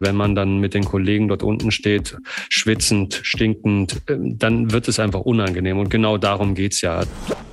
[0.00, 2.16] Wenn man dann mit den Kollegen dort unten steht,
[2.48, 5.78] schwitzend, stinkend, ähm, dann wird es einfach unangenehm.
[5.78, 7.02] Und genau darum geht's ja.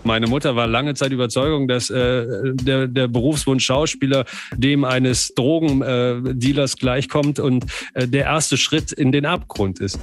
[0.04, 6.74] Meine Mutter war lange Zeit Überzeugung, dass äh, der, der Berufswunsch Schauspieler dem eines Drogendealers
[6.74, 10.00] äh, gleichkommt und äh, der erste Schritt in den Abgrund ist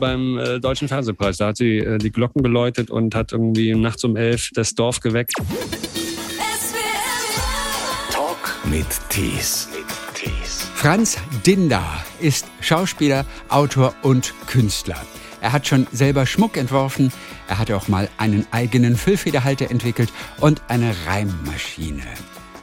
[0.00, 1.36] beim äh, Deutschen Fernsehpreis.
[1.36, 5.00] Da hat sie äh, die Glocken geläutet und hat irgendwie nachts um elf das Dorf
[5.00, 5.34] geweckt.
[8.10, 9.68] Talk mit Tees.
[10.80, 11.84] Franz Dinder
[12.20, 14.98] ist Schauspieler, Autor und Künstler.
[15.42, 17.12] Er hat schon selber Schmuck entworfen,
[17.48, 22.06] er hat auch mal einen eigenen Füllfederhalter entwickelt und eine Reimmaschine.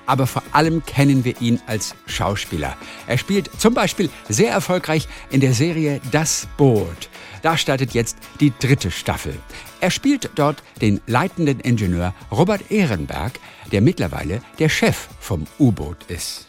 [0.08, 2.76] Aber vor allem kennen wir ihn als Schauspieler.
[3.06, 7.10] Er spielt zum Beispiel sehr erfolgreich in der Serie Das Boot.
[7.44, 9.38] Da startet jetzt die dritte Staffel.
[9.80, 13.34] Er spielt dort den leitenden Ingenieur Robert Ehrenberg,
[13.72, 16.48] der mittlerweile der Chef vom U-Boot ist.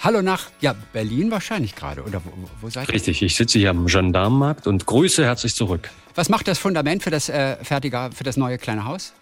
[0.00, 2.30] Hallo nach ja, Berlin wahrscheinlich gerade, oder wo,
[2.60, 2.94] wo seid ihr?
[2.94, 5.90] Richtig, ich sitze hier am Gendarmenmarkt und grüße herzlich zurück.
[6.14, 9.12] Was macht das Fundament für das äh, fertige, für das neue kleine Haus?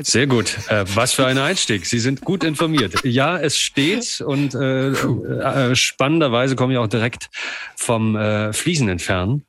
[0.00, 0.56] Sehr gut.
[0.68, 1.84] Äh, was für ein Einstieg.
[1.84, 3.04] Sie sind gut informiert.
[3.04, 7.28] Ja, es steht und äh, äh, spannenderweise komme ich auch direkt
[7.76, 9.44] vom äh, Fliesen entfernen.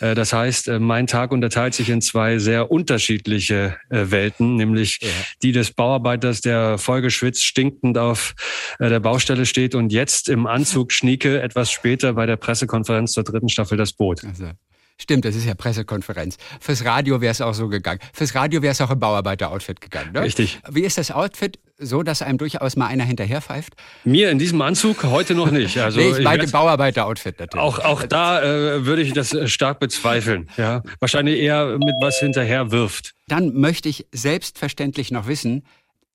[0.00, 5.00] Äh, das heißt, äh, mein Tag unterteilt sich in zwei sehr unterschiedliche äh, Welten, nämlich
[5.00, 5.08] ja.
[5.42, 8.34] die des Bauarbeiters, der vollgeschwitzt, stinkend auf
[8.78, 13.24] äh, der Baustelle steht und jetzt im Anzug schnieke, etwas später bei der Pressekonferenz zur
[13.24, 14.22] dritten Staffel das Boot.
[14.24, 14.52] Also.
[15.00, 16.38] Stimmt, das ist ja Pressekonferenz.
[16.60, 18.00] Fürs Radio wäre es auch so gegangen.
[18.12, 20.22] Fürs Radio wäre es auch im Bauarbeiter-Outfit gegangen, ne?
[20.22, 20.58] Richtig.
[20.68, 23.74] Wie ist das Outfit so, dass einem durchaus mal einer hinterherpfeift?
[24.02, 25.78] Mir in diesem Anzug heute noch nicht.
[25.88, 27.62] Also nee, ich meine Bauarbeiter-Outfit natürlich.
[27.62, 30.50] Auch, auch da äh, würde ich das äh, stark bezweifeln.
[30.56, 30.82] Ja.
[30.98, 33.14] Wahrscheinlich eher mit was hinterher wirft.
[33.28, 35.64] Dann möchte ich selbstverständlich noch wissen,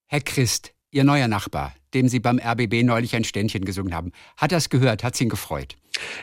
[0.07, 4.51] Herr Christ, Ihr neuer Nachbar, dem Sie beim RBB neulich ein Ständchen gesungen haben, hat
[4.51, 5.77] das gehört, hat es ihn gefreut?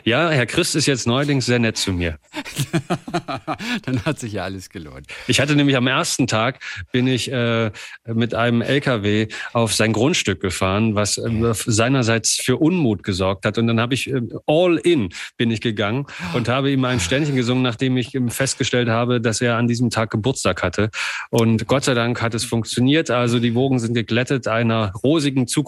[0.05, 2.19] Ja, Herr Christ ist jetzt neuerdings sehr nett zu mir.
[3.83, 5.07] Dann hat sich ja alles gelohnt.
[5.29, 6.59] Ich hatte nämlich am ersten Tag
[6.91, 7.71] bin ich äh,
[8.07, 13.59] mit einem LKW auf sein Grundstück gefahren, was äh, seinerseits für Unmut gesorgt hat.
[13.59, 17.37] Und dann habe ich äh, all in bin ich gegangen und habe ihm ein Ständchen
[17.37, 20.91] gesungen, nachdem ich festgestellt habe, dass er an diesem Tag Geburtstag hatte.
[21.31, 23.11] Und Gott sei Dank hat es funktioniert.
[23.11, 24.49] Also die Wogen sind geglättet.
[24.49, 25.60] Einer rosigen Zukunft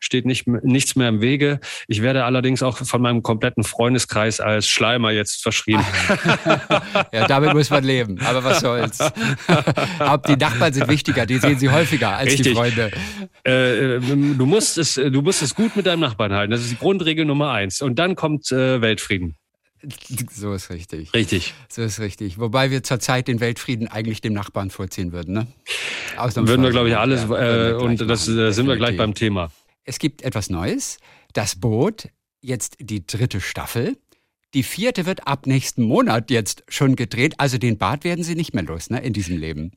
[0.00, 1.60] steht nicht, nichts mehr im Wege.
[1.88, 5.84] Ich werde allerdings auch von meinem kompletten Freundeskreis als Schleimer jetzt verschrieben.
[7.12, 8.20] ja, damit muss man leben.
[8.20, 8.98] Aber was soll's.
[9.98, 12.46] Ob die Nachbarn sind wichtiger, die sehen sie häufiger als Richtig.
[12.46, 12.90] die Freunde.
[13.44, 16.50] Äh, du, musst es, du musst es gut mit deinem Nachbarn halten.
[16.50, 17.82] Das ist die Grundregel Nummer eins.
[17.82, 19.36] Und dann kommt äh, Weltfrieden.
[20.30, 21.14] So ist richtig.
[21.14, 21.54] Richtig.
[21.68, 22.38] So ist richtig.
[22.38, 25.34] Wobei wir zurzeit den Weltfrieden eigentlich dem Nachbarn vorziehen würden.
[25.34, 25.46] Ne?
[26.16, 27.22] Würden wir, glaube ich, alles.
[27.28, 29.50] Ja, äh, und das äh, sind wir gleich beim Thema.
[29.84, 30.98] Es gibt etwas Neues.
[31.32, 32.08] Das Boot
[32.40, 33.96] jetzt die dritte Staffel.
[34.54, 37.34] Die vierte wird ab nächsten Monat jetzt schon gedreht.
[37.38, 39.72] Also den Bart werden Sie nicht mehr los ne, in diesem Leben.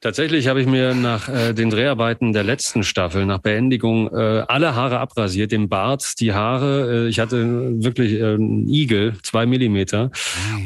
[0.00, 4.74] Tatsächlich habe ich mir nach äh, den Dreharbeiten der letzten Staffel, nach Beendigung, äh, alle
[4.74, 7.06] Haare abrasiert, den Bart, die Haare.
[7.06, 10.10] Äh, ich hatte wirklich äh, einen Igel, zwei Millimeter.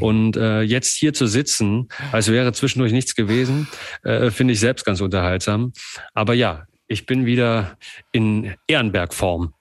[0.00, 3.68] Und äh, jetzt hier zu sitzen, als wäre zwischendurch nichts gewesen,
[4.02, 5.72] äh, finde ich selbst ganz unterhaltsam.
[6.12, 7.76] Aber ja, ich bin wieder
[8.10, 9.54] in Ehrenbergform.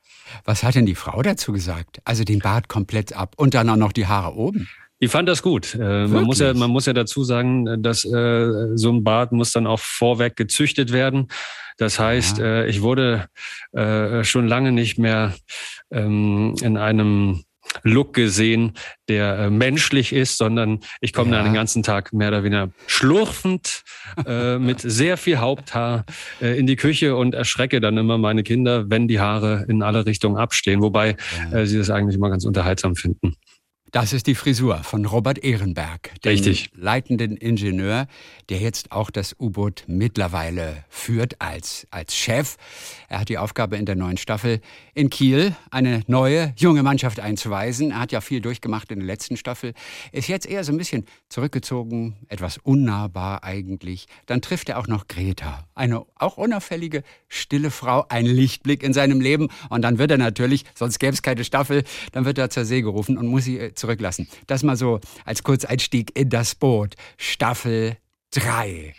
[0.46, 2.00] Was hat denn die Frau dazu gesagt?
[2.06, 4.68] Also den Bart komplett ab und dann auch noch die Haare oben.
[5.01, 5.75] Die fand das gut.
[5.75, 9.51] Äh, man, muss ja, man muss ja dazu sagen, dass äh, so ein Bart muss
[9.51, 11.27] dann auch vorweg gezüchtet werden.
[11.77, 13.27] Das heißt, äh, ich wurde
[13.71, 15.33] äh, schon lange nicht mehr
[15.91, 17.43] ähm, in einem
[17.83, 18.73] Look gesehen,
[19.07, 21.38] der äh, menschlich ist, sondern ich komme ja.
[21.38, 23.83] dann den ganzen Tag mehr oder weniger schlurfend
[24.25, 26.05] äh, mit sehr viel Haupthaar
[26.41, 30.05] äh, in die Küche und erschrecke dann immer meine Kinder, wenn die Haare in alle
[30.05, 31.15] Richtungen abstehen, wobei
[31.51, 31.59] ja.
[31.59, 33.35] äh, sie das eigentlich immer ganz unterhaltsam finden.
[33.91, 36.69] Das ist die Frisur von Robert Ehrenberg, dem Richtig.
[36.75, 38.07] leitenden Ingenieur,
[38.50, 42.57] der jetzt auch das U-Boot mittlerweile führt als, als Chef.
[43.09, 44.61] Er hat die Aufgabe in der neuen Staffel
[44.93, 47.91] in Kiel eine neue, junge Mannschaft einzuweisen.
[47.91, 49.73] Er hat ja viel durchgemacht in der letzten Staffel,
[50.11, 54.06] ist jetzt eher so ein bisschen zurückgezogen, etwas unnahbar eigentlich.
[54.27, 59.21] Dann trifft er auch noch Greta, eine auch unauffällige, stille Frau, ein Lichtblick in seinem
[59.21, 59.50] Leben.
[59.69, 62.81] Und dann wird er natürlich, sonst gäbe es keine Staffel, dann wird er zur See
[62.81, 64.27] gerufen und muss sie äh, zurücklassen.
[64.47, 66.95] Das mal so als Kurzeinstieg in das Boot.
[67.17, 67.97] Staffel
[68.31, 68.94] 3.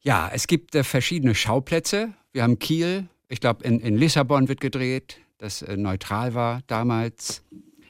[0.00, 2.14] Ja, es gibt äh, verschiedene Schauplätze.
[2.32, 7.42] Wir haben Kiel, ich glaube in, in Lissabon wird gedreht, das äh, neutral war damals.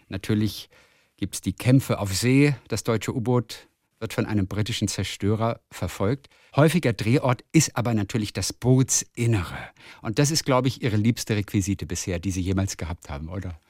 [0.08, 0.68] Natürlich
[1.16, 2.54] gibt es die Kämpfe auf See.
[2.66, 3.68] Das deutsche U-Boot
[4.00, 6.28] wird von einem britischen Zerstörer verfolgt.
[6.56, 9.58] Häufiger Drehort ist aber natürlich das Bootsinnere.
[10.02, 13.60] Und das ist, glaube ich, Ihre liebste Requisite bisher, die Sie jemals gehabt haben, oder?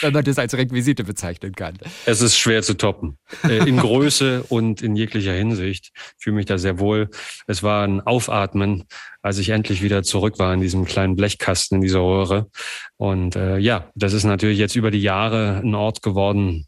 [0.00, 1.78] Wenn man das als Requisite bezeichnen kann.
[2.04, 3.18] Es ist schwer zu toppen.
[3.44, 5.92] Äh, in Größe und in jeglicher Hinsicht.
[5.94, 7.08] Ich fühle mich da sehr wohl.
[7.46, 8.84] Es war ein Aufatmen,
[9.22, 12.50] als ich endlich wieder zurück war in diesem kleinen Blechkasten, in dieser Röhre.
[12.96, 16.66] Und äh, ja, das ist natürlich jetzt über die Jahre ein Ort geworden,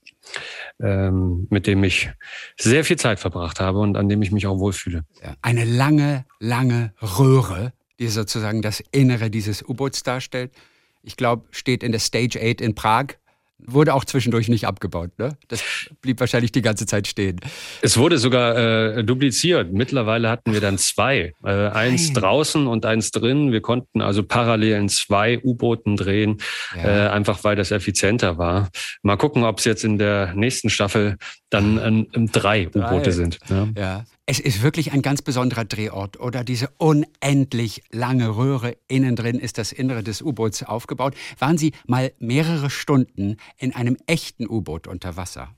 [0.81, 2.11] ähm, mit dem ich
[2.59, 5.05] sehr viel Zeit verbracht habe und an dem ich mich auch wohlfühle.
[5.41, 10.53] Eine lange, lange Röhre, die sozusagen das Innere dieses U-Boots darstellt.
[11.03, 13.17] Ich glaube, steht in der Stage 8 in Prag
[13.67, 15.11] wurde auch zwischendurch nicht abgebaut.
[15.19, 15.37] Ne?
[15.49, 15.63] Das
[16.01, 17.41] blieb wahrscheinlich die ganze Zeit stehen.
[17.81, 18.57] Es wurde sogar
[18.97, 19.73] äh, dupliziert.
[19.73, 21.33] Mittlerweile hatten wir dann zwei.
[21.45, 22.15] Äh, eins Nein.
[22.15, 23.53] draußen und eins drin.
[23.53, 26.39] Wir konnten also parallel in zwei U-Booten drehen,
[26.77, 27.07] ja.
[27.07, 28.71] äh, einfach weil das effizienter war.
[29.03, 31.17] Mal gucken, ob es jetzt in der nächsten Staffel
[31.51, 32.87] dann ähm, drei, drei.
[32.87, 33.39] U-Boote sind.
[33.49, 33.69] Ja.
[33.77, 34.05] ja.
[34.25, 36.45] Es ist wirklich ein ganz besonderer Drehort, oder?
[36.45, 38.77] Diese unendlich lange Röhre.
[38.87, 41.15] Innen drin ist das Innere des U-Boots aufgebaut.
[41.41, 45.57] Waren Sie mal mehrere Stunden in einem echten U-Boot unter Wasser?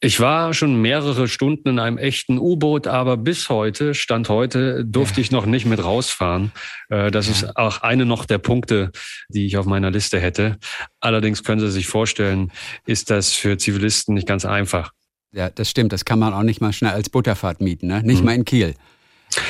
[0.00, 5.20] Ich war schon mehrere Stunden in einem echten U-Boot, aber bis heute, Stand heute, durfte
[5.20, 5.22] ja.
[5.22, 6.52] ich noch nicht mit rausfahren.
[6.88, 7.32] Äh, das ja.
[7.32, 8.92] ist auch eine noch der Punkte,
[9.28, 10.58] die ich auf meiner Liste hätte.
[11.00, 12.52] Allerdings können Sie sich vorstellen,
[12.86, 14.92] ist das für Zivilisten nicht ganz einfach.
[15.32, 15.92] Ja, das stimmt.
[15.92, 18.02] Das kann man auch nicht mal schnell als Butterfahrt mieten, ne?
[18.02, 18.24] Nicht mhm.
[18.24, 18.74] mal in Kiel.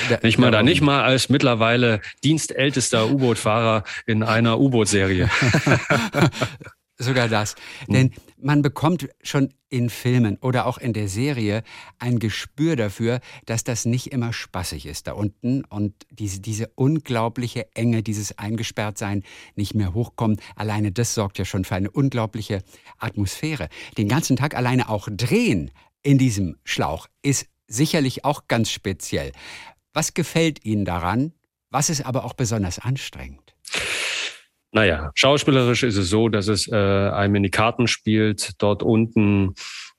[0.09, 5.31] Da, nicht mal da, nicht mal als mittlerweile dienstältester U-Boot-Fahrer in einer U-Boot-Serie.
[6.99, 7.55] Sogar das.
[7.87, 7.93] Mhm.
[7.93, 11.63] Denn man bekommt schon in Filmen oder auch in der Serie
[11.99, 17.75] ein Gespür dafür, dass das nicht immer spaßig ist da unten und diese, diese unglaubliche
[17.75, 19.25] Enge, dieses Eingesperrtsein
[19.57, 20.41] nicht mehr hochkommen.
[20.57, 22.63] Alleine das sorgt ja schon für eine unglaubliche
[22.99, 23.69] Atmosphäre.
[23.97, 25.71] Den ganzen Tag alleine auch drehen
[26.03, 29.33] in diesem Schlauch ist sicherlich auch ganz speziell.
[29.93, 31.33] Was gefällt Ihnen daran?
[31.71, 33.55] Was ist aber auch besonders anstrengend?
[34.73, 39.55] Naja, schauspielerisch ist es so, dass es äh, einem in die Karten spielt, dort unten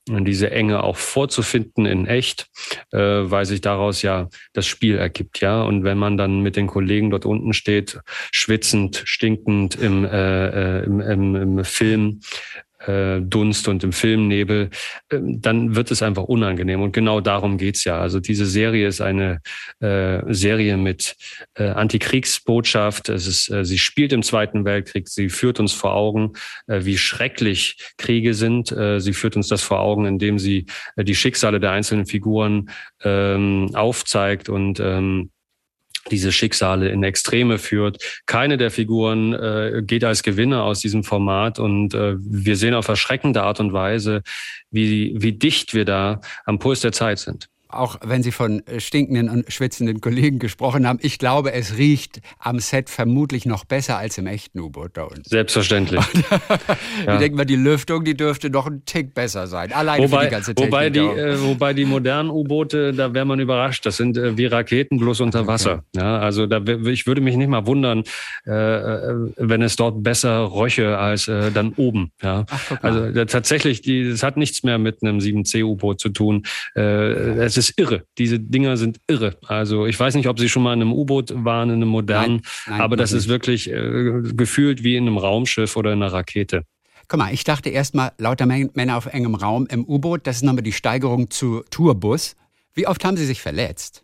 [0.10, 2.48] diese Enge auch vorzufinden in echt,
[2.92, 5.62] äh, weil sich daraus ja das Spiel ergibt, ja.
[5.62, 8.00] Und wenn man dann mit den Kollegen dort unten steht,
[8.32, 12.22] schwitzend, stinkend im, äh, äh im, im, im Film,
[12.86, 14.70] äh, Dunst und im Filmnebel,
[15.10, 16.82] äh, dann wird es einfach unangenehm.
[16.82, 18.00] Und genau darum geht's ja.
[18.00, 19.42] Also diese Serie ist eine
[19.80, 21.16] äh, Serie mit
[21.56, 23.10] äh, Antikriegsbotschaft.
[23.10, 25.08] Es ist, äh, sie spielt im Zweiten Weltkrieg.
[25.08, 26.34] Sie führt uns vor Augen,
[26.68, 28.72] äh, wie schrecklich Kriege sind.
[28.72, 30.66] Äh, sie führt uns das vor Augen, indem sie
[30.96, 32.70] äh, die Schicksale der einzelnen Figuren
[33.04, 35.32] ähm, aufzeigt und ähm,
[36.12, 38.22] diese Schicksale in Extreme führt.
[38.26, 42.88] Keine der Figuren äh, geht als Gewinner aus diesem Format und äh, wir sehen auf
[42.88, 44.22] erschreckende Art und Weise,
[44.72, 48.80] wie, wie dicht wir da am Puls der Zeit sind auch wenn Sie von äh,
[48.80, 53.98] stinkenden und schwitzenden Kollegen gesprochen haben, ich glaube, es riecht am Set vermutlich noch besser
[53.98, 55.24] als im echten U-Boot da unten.
[55.24, 56.04] Selbstverständlich.
[57.06, 57.14] ja.
[57.14, 59.72] Ich denke mal, die Lüftung, die dürfte noch ein Tick besser sein.
[59.72, 60.72] Alleine wobei, für die ganze Technik.
[60.74, 63.86] Wobei die, äh, wobei die modernen U-Boote, da wäre man überrascht.
[63.86, 65.84] Das sind äh, wie Raketen bloß unter Wasser.
[65.94, 66.04] Okay.
[66.04, 68.04] Ja, also da, ich würde mich nicht mal wundern,
[68.48, 72.12] äh, äh wenn es dort besser röche als äh, dann oben.
[72.24, 72.46] Ja.
[72.50, 76.44] Ach, also da, tatsächlich, die, es hat nichts mehr mit einem 7C-U-Boot zu tun.
[76.74, 78.06] Es ist irre.
[78.18, 79.38] Diese Dinger sind irre.
[79.46, 82.36] Also ich weiß nicht, ob Sie schon mal in einem U-Boot waren, in einem modernen,
[82.36, 86.12] nein, nein, aber das ist wirklich äh, gefühlt wie in einem Raumschiff oder in einer
[86.12, 86.64] Rakete.
[87.08, 90.44] Guck mal, ich dachte erst mal, lauter Männer auf engem Raum im U-Boot, das ist
[90.44, 92.36] nochmal die Steigerung zu Tourbus.
[92.74, 94.04] Wie oft haben Sie sich verletzt?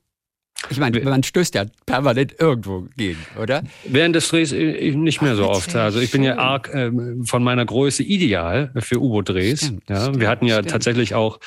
[0.69, 3.63] Ich meine, man stößt ja permanent irgendwo gegen, oder?
[3.85, 5.75] Während des Drehs äh, nicht mehr Ach, so oft.
[5.75, 6.91] Also ich bin ja arg äh,
[7.23, 9.73] von meiner Größe ideal für U-Boot-Drehs.
[9.87, 10.71] Ja, wir hatten ja stimmt.
[10.71, 11.39] tatsächlich auch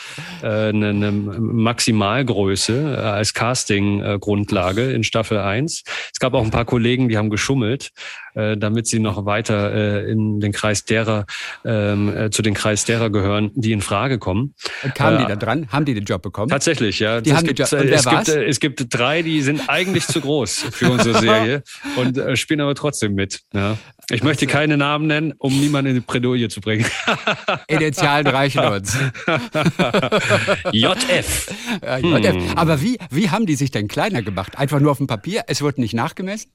[0.42, 5.82] äh, eine, eine Maximalgröße äh, als Casting-Grundlage in Staffel 1.
[6.12, 7.90] Es gab auch ein paar Kollegen, die haben geschummelt
[8.38, 9.72] äh, damit sie noch weiter
[10.04, 11.26] äh, in den Kreis derer,
[11.64, 14.54] ähm, äh, zu den Kreis derer gehören, die in Frage kommen.
[14.94, 15.66] Kamen die da dran?
[15.72, 16.48] Haben die den Job bekommen?
[16.48, 17.20] Tatsächlich, ja.
[17.20, 17.80] Die haben gibt, den Job.
[17.80, 21.64] Und wer es, gibt, es gibt drei, die sind eigentlich zu groß für unsere Serie
[21.96, 23.40] und spielen aber trotzdem mit.
[23.52, 23.76] Ja.
[24.10, 24.56] Ich möchte also.
[24.56, 26.86] keine Namen nennen, um niemanden in die Bredouille zu bringen.
[27.66, 28.96] Initialen reichen uns.
[30.72, 31.54] JF.
[31.82, 32.56] Hm.
[32.56, 34.56] Aber wie, wie haben die sich denn kleiner gemacht?
[34.56, 35.42] Einfach nur auf dem Papier?
[35.48, 36.50] Es wird nicht nachgemessen?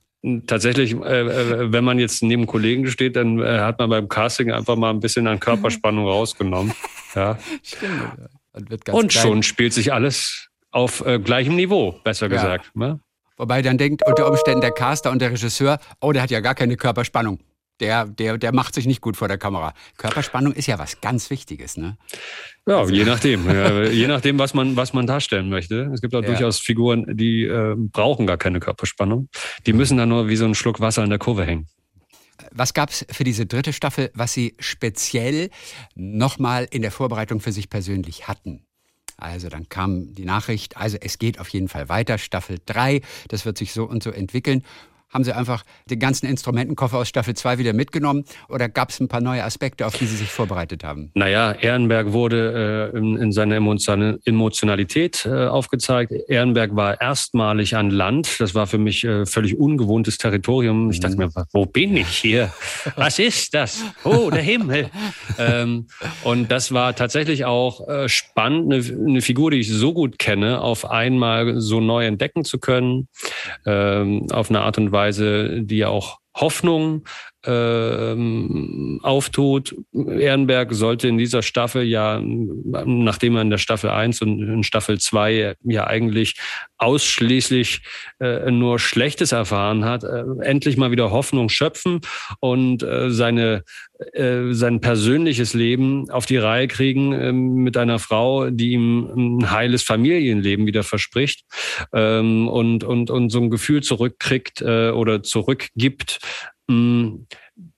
[0.48, 4.52] Tatsächlich, äh, äh, wenn man jetzt neben Kollegen steht, dann äh, hat man beim Casting
[4.52, 6.74] einfach mal ein bisschen an Körperspannung rausgenommen.
[7.14, 7.38] Ja.
[7.64, 8.30] Stimmt.
[8.54, 12.34] Und, Und schon spielt sich alles auf äh, gleichem Niveau, besser ja.
[12.34, 12.74] gesagt.
[12.74, 13.02] Ne?
[13.36, 16.56] Wobei dann denkt unter Umständen der Caster und der Regisseur, oh, der hat ja gar
[16.56, 17.40] keine Körperspannung.
[17.84, 19.74] Der, der, der macht sich nicht gut vor der Kamera.
[19.98, 21.98] Körperspannung ist ja was ganz Wichtiges, ne?
[22.66, 22.94] Ja, also.
[22.94, 23.44] je nachdem.
[23.54, 25.92] Ja, je nachdem, was man, was man darstellen möchte.
[25.94, 26.28] Es gibt auch ja.
[26.28, 29.28] durchaus Figuren, die äh, brauchen gar keine Körperspannung.
[29.66, 31.68] Die müssen dann nur wie so ein Schluck Wasser in der Kurve hängen.
[32.52, 35.50] Was gab es für diese dritte Staffel, was Sie speziell
[35.94, 38.66] nochmal in der Vorbereitung für sich persönlich hatten?
[39.18, 43.46] Also dann kam die Nachricht, also es geht auf jeden Fall weiter, Staffel 3, das
[43.46, 44.64] wird sich so und so entwickeln.
[45.14, 49.08] Haben Sie einfach den ganzen Instrumentenkoffer aus Staffel 2 wieder mitgenommen oder gab es ein
[49.08, 51.12] paar neue Aspekte, auf die Sie sich vorbereitet haben?
[51.14, 56.12] Naja, Ehrenberg wurde äh, in, in, seiner Emotionalität äh, aufgezeigt.
[56.28, 58.40] Ehrenberg war erstmalig an Land.
[58.40, 60.90] Das war für mich äh, völlig ungewohntes Territorium.
[60.90, 62.52] Ich dachte mir, wo bin ich hier?
[62.96, 63.84] Was ist das?
[64.04, 64.90] Oh, der Himmel.
[65.38, 65.88] ähm,
[66.24, 70.62] und das war tatsächlich auch äh, spannend, eine, eine, Figur, die ich so gut kenne,
[70.62, 73.08] auf einmal so neu entdecken zu können,
[73.66, 77.06] ähm, auf eine Art und Weise, Weise, die ja auch Hoffnung
[77.46, 79.76] ähm, auftut.
[79.94, 85.00] Ehrenberg sollte in dieser Staffel ja, nachdem er in der Staffel 1 und in Staffel
[85.00, 86.36] 2 ja eigentlich
[86.78, 87.82] ausschließlich
[88.20, 92.02] äh, nur Schlechtes erfahren hat, äh, endlich mal wieder Hoffnung schöpfen
[92.40, 93.64] und äh, seine
[94.12, 99.52] äh, sein persönliches Leben auf die Reihe kriegen äh, mit einer Frau, die ihm ein
[99.52, 101.46] heiles Familienleben wieder verspricht
[101.94, 106.20] ähm, und, und, und so ein Gefühl zurückkriegt äh, oder zurückgibt,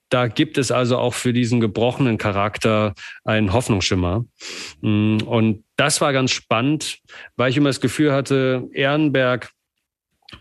[0.10, 4.25] da gibt es also auch für diesen gebrochenen Charakter einen Hoffnungsschimmer.
[4.82, 7.00] Mm, und das war ganz spannend,
[7.36, 9.51] weil ich immer das Gefühl hatte, Ehrenberg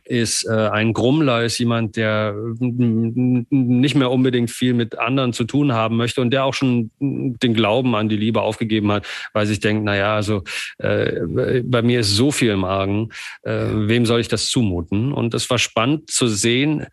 [0.04, 5.72] ist äh, ein Grummler, ist jemand, der nicht mehr unbedingt viel mit anderen zu tun
[5.72, 9.60] haben möchte und der auch schon den Glauben an die Liebe aufgegeben hat, weil sich
[9.60, 10.42] denkt, naja, also
[10.78, 11.20] äh,
[11.62, 13.10] bei mir ist so viel im Argen,
[13.42, 15.12] äh, wem soll ich das zumuten?
[15.12, 16.86] Und es war spannend zu sehen,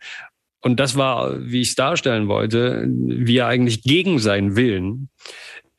[0.62, 5.10] und das war, wie ich es darstellen wollte, wie er eigentlich gegen seinen Willen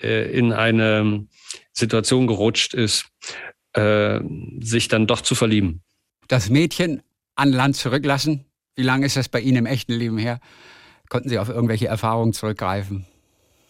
[0.02, 1.26] äh, in eine
[1.72, 3.06] Situation gerutscht ist,
[3.74, 4.20] äh,
[4.60, 5.82] sich dann doch zu verlieben.
[6.28, 7.02] Das Mädchen
[7.36, 10.40] an Land zurücklassen, wie lange ist das bei Ihnen im echten Leben her?
[11.08, 13.06] Konnten Sie auf irgendwelche Erfahrungen zurückgreifen?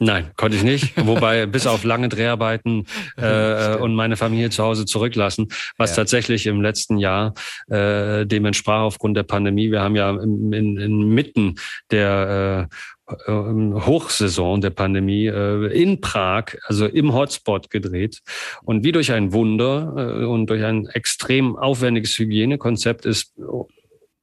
[0.04, 0.94] Nein, konnte ich nicht.
[1.06, 5.97] Wobei bis auf lange Dreharbeiten äh, und meine Familie zu Hause zurücklassen, was ja.
[5.97, 7.35] tatsächlich im letzten Jahr
[7.68, 9.71] äh, dem entsprach aufgrund der Pandemie.
[9.71, 11.54] Wir haben ja in, in, inmitten
[11.92, 12.68] der
[13.09, 18.23] äh, Hochsaison der Pandemie äh, in Prag, also im Hotspot gedreht.
[18.64, 23.35] Und wie durch ein Wunder äh, und durch ein extrem aufwendiges Hygienekonzept ist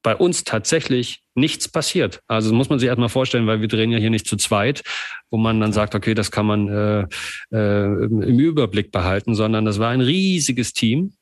[0.01, 2.21] bei uns tatsächlich nichts passiert.
[2.27, 4.83] Also muss man sich erstmal vorstellen, weil wir drehen ja hier nicht zu zweit,
[5.29, 7.07] wo man dann sagt, okay, das kann man äh,
[7.51, 11.13] äh, im Überblick behalten, sondern das war ein riesiges Team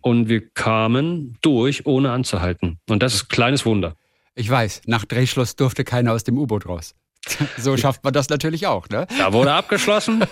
[0.00, 2.78] und wir kamen durch, ohne anzuhalten.
[2.88, 3.96] Und das ist ein kleines Wunder.
[4.34, 6.94] Ich weiß, nach Drehschluss durfte keiner aus dem U-Boot raus.
[7.58, 9.06] So schafft man das natürlich auch, ne?
[9.18, 10.24] Da wurde abgeschlossen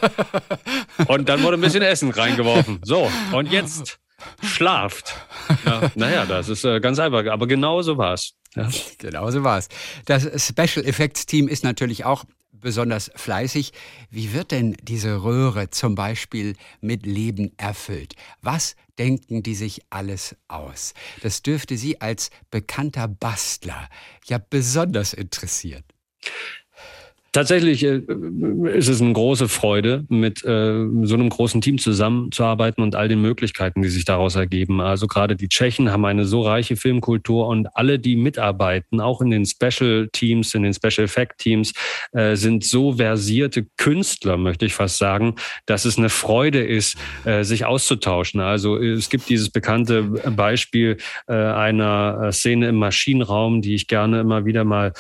[1.06, 2.80] und dann wurde ein bisschen Essen reingeworfen.
[2.82, 3.98] So, und jetzt
[4.42, 5.14] schlaft.
[5.66, 8.32] Ja, naja, das ist äh, ganz einfach, aber genau so war es.
[8.54, 8.68] Ja.
[8.98, 9.68] Genau so war es.
[10.06, 12.24] Das Special Effects Team ist natürlich auch
[12.62, 13.72] besonders fleißig.
[14.10, 18.14] Wie wird denn diese Röhre zum Beispiel mit Leben erfüllt?
[18.40, 20.94] Was denken die sich alles aus?
[21.22, 23.88] Das dürfte Sie als bekannter Bastler
[24.24, 25.84] ja besonders interessieren.
[27.34, 28.02] Tatsächlich äh,
[28.74, 33.22] ist es eine große Freude, mit äh, so einem großen Team zusammenzuarbeiten und all den
[33.22, 34.82] Möglichkeiten, die sich daraus ergeben.
[34.82, 39.30] Also gerade die Tschechen haben eine so reiche Filmkultur und alle, die mitarbeiten, auch in
[39.30, 41.72] den Special Teams, in den Special Effect Teams,
[42.12, 46.98] äh, sind so versierte Künstler, möchte ich fast sagen, dass es eine Freude ist,
[47.42, 48.40] sich auszutauschen.
[48.40, 54.64] Also es gibt dieses bekannte Beispiel einer Szene im Maschinenraum, die ich gerne immer wieder
[54.64, 54.92] mal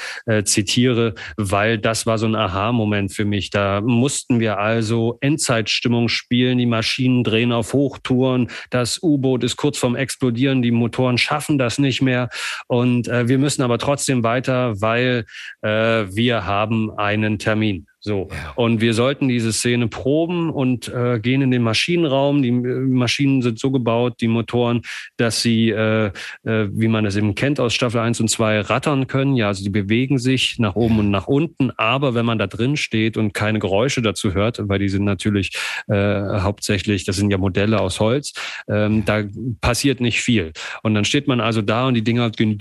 [0.44, 3.50] zitiere, weil das war so ein Aha-Moment für mich.
[3.50, 6.58] Da mussten wir also Endzeitstimmung spielen.
[6.58, 8.48] Die Maschinen drehen auf Hochtouren.
[8.70, 10.62] Das U-Boot ist kurz vorm Explodieren.
[10.62, 12.30] Die Motoren schaffen das nicht mehr.
[12.68, 15.26] Und äh, wir müssen aber trotzdem weiter, weil
[15.62, 17.86] äh, wir haben einen Termin.
[18.04, 18.26] So.
[18.56, 22.42] Und wir sollten diese Szene proben und äh, gehen in den Maschinenraum.
[22.42, 24.82] Die äh, Maschinen sind so gebaut, die Motoren,
[25.18, 26.06] dass sie, äh,
[26.42, 29.36] äh, wie man es eben kennt aus Staffel 1 und 2, rattern können.
[29.36, 31.70] Ja, also die bewegen sich nach oben und nach unten.
[31.76, 35.52] Aber wenn man da drin steht und keine Geräusche dazu hört, weil die sind natürlich
[35.86, 38.32] äh, hauptsächlich, das sind ja Modelle aus Holz,
[38.68, 39.22] ähm, da
[39.60, 40.52] passiert nicht viel.
[40.82, 42.58] Und dann steht man also da und die Dinger gehen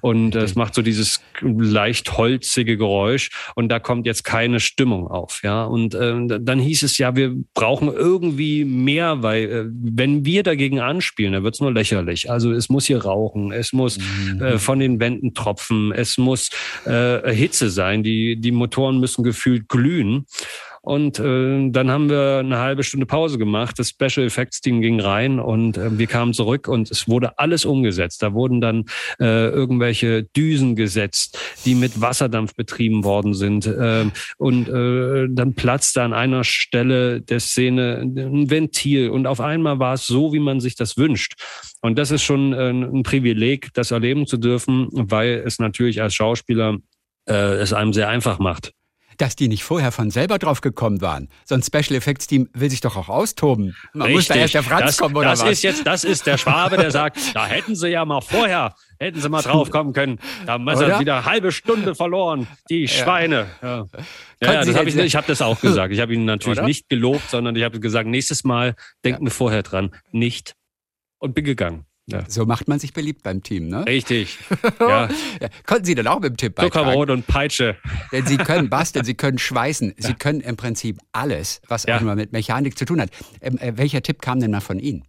[0.00, 3.30] und es macht so dieses leicht holzige Geräusch.
[3.56, 5.40] Und da kommt jetzt jetzt keine Stimmung auf.
[5.42, 10.42] Ja, und äh, dann hieß es ja, wir brauchen irgendwie mehr, weil äh, wenn wir
[10.42, 12.30] dagegen anspielen, dann wird's nur lächerlich.
[12.30, 14.42] Also es muss hier rauchen, es muss mhm.
[14.42, 16.50] äh, von den Wänden tropfen, es muss
[16.84, 20.26] äh, Hitze sein, die, die Motoren müssen gefühlt glühen.
[20.84, 23.78] Und äh, dann haben wir eine halbe Stunde Pause gemacht.
[23.78, 27.64] Das Special Effects Team ging rein und äh, wir kamen zurück und es wurde alles
[27.64, 28.20] umgesetzt.
[28.20, 28.86] Da wurden dann
[29.20, 33.64] äh, irgendwelche Düsen gesetzt, die mit Wasserdampf betrieben worden sind.
[33.64, 34.06] Äh,
[34.38, 39.94] und äh, dann platzte an einer Stelle der Szene ein Ventil und auf einmal war
[39.94, 41.34] es so, wie man sich das wünscht.
[41.80, 46.14] Und das ist schon äh, ein Privileg, das erleben zu dürfen, weil es natürlich als
[46.14, 46.78] Schauspieler
[47.28, 48.72] äh, es einem sehr einfach macht
[49.22, 51.28] dass die nicht vorher von selber drauf gekommen waren.
[51.44, 53.76] So ein Special Effects Team will sich doch auch austoben.
[53.92, 54.16] Man Richtig.
[54.16, 55.50] muss da erst der Franz das, kommen oder das was?
[55.52, 59.20] Ist jetzt, das ist der Schwabe, der sagt, da hätten sie ja mal vorher, hätten
[59.20, 60.18] sie mal drauf kommen können.
[60.44, 63.46] Da haben sie wieder eine halbe Stunde verloren, die Schweine.
[63.62, 63.86] Ja,
[64.40, 65.94] ja, ja das hab ich, ich habe das auch gesagt.
[65.94, 66.66] Ich habe ihnen natürlich oder?
[66.66, 68.74] nicht gelobt, sondern ich habe gesagt, nächstes Mal
[69.04, 69.94] denken wir vorher dran.
[70.10, 70.56] Nicht.
[71.18, 71.86] Und bin gegangen.
[72.06, 72.24] Ja.
[72.28, 73.86] So macht man sich beliebt beim Team, ne?
[73.86, 74.38] Richtig.
[74.80, 75.08] Ja.
[75.66, 76.72] Konnten Sie dann auch mit dem Tipp beitragen?
[76.72, 77.76] Zuckerbrot und Peitsche.
[78.10, 82.16] Denn Sie können basteln, Sie können schweißen, Sie können im Prinzip alles, was auch immer
[82.16, 83.10] mit Mechanik zu tun hat.
[83.40, 85.04] Ähm, äh, welcher Tipp kam denn mal von Ihnen?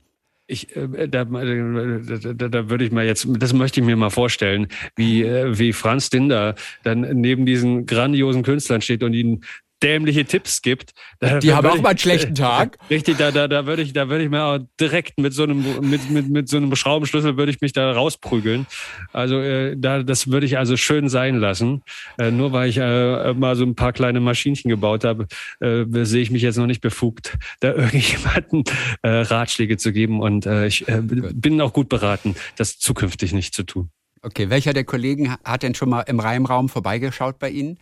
[0.46, 4.10] Ich, äh, da, da, da, da würde ich mal jetzt, das möchte ich mir mal
[4.10, 9.44] vorstellen, wie, äh, wie Franz Dinder dann neben diesen grandiosen Künstlern steht und ihnen
[9.84, 10.94] dämliche Tipps gibt.
[11.42, 12.78] Die haben auch mal einen schlechten Tag.
[12.90, 15.64] Richtig, da, da, da würde ich, da würde ich mir auch direkt mit so einem,
[15.82, 18.66] mit, mit, mit so einem Schraubenschlüssel würde ich mich da rausprügeln.
[19.12, 21.84] Also äh, da, das würde ich also schön sein lassen.
[22.18, 25.28] Äh, nur weil ich äh, mal so ein paar kleine Maschinchen gebaut habe,
[25.60, 28.64] äh, sehe ich mich jetzt noch nicht befugt, da irgendjemanden
[29.02, 30.22] äh, Ratschläge zu geben.
[30.22, 33.90] Und äh, ich bin auch gut beraten, das zukünftig nicht zu tun.
[34.22, 37.78] Okay, welcher der Kollegen hat denn schon mal im Reimraum vorbeigeschaut bei Ihnen?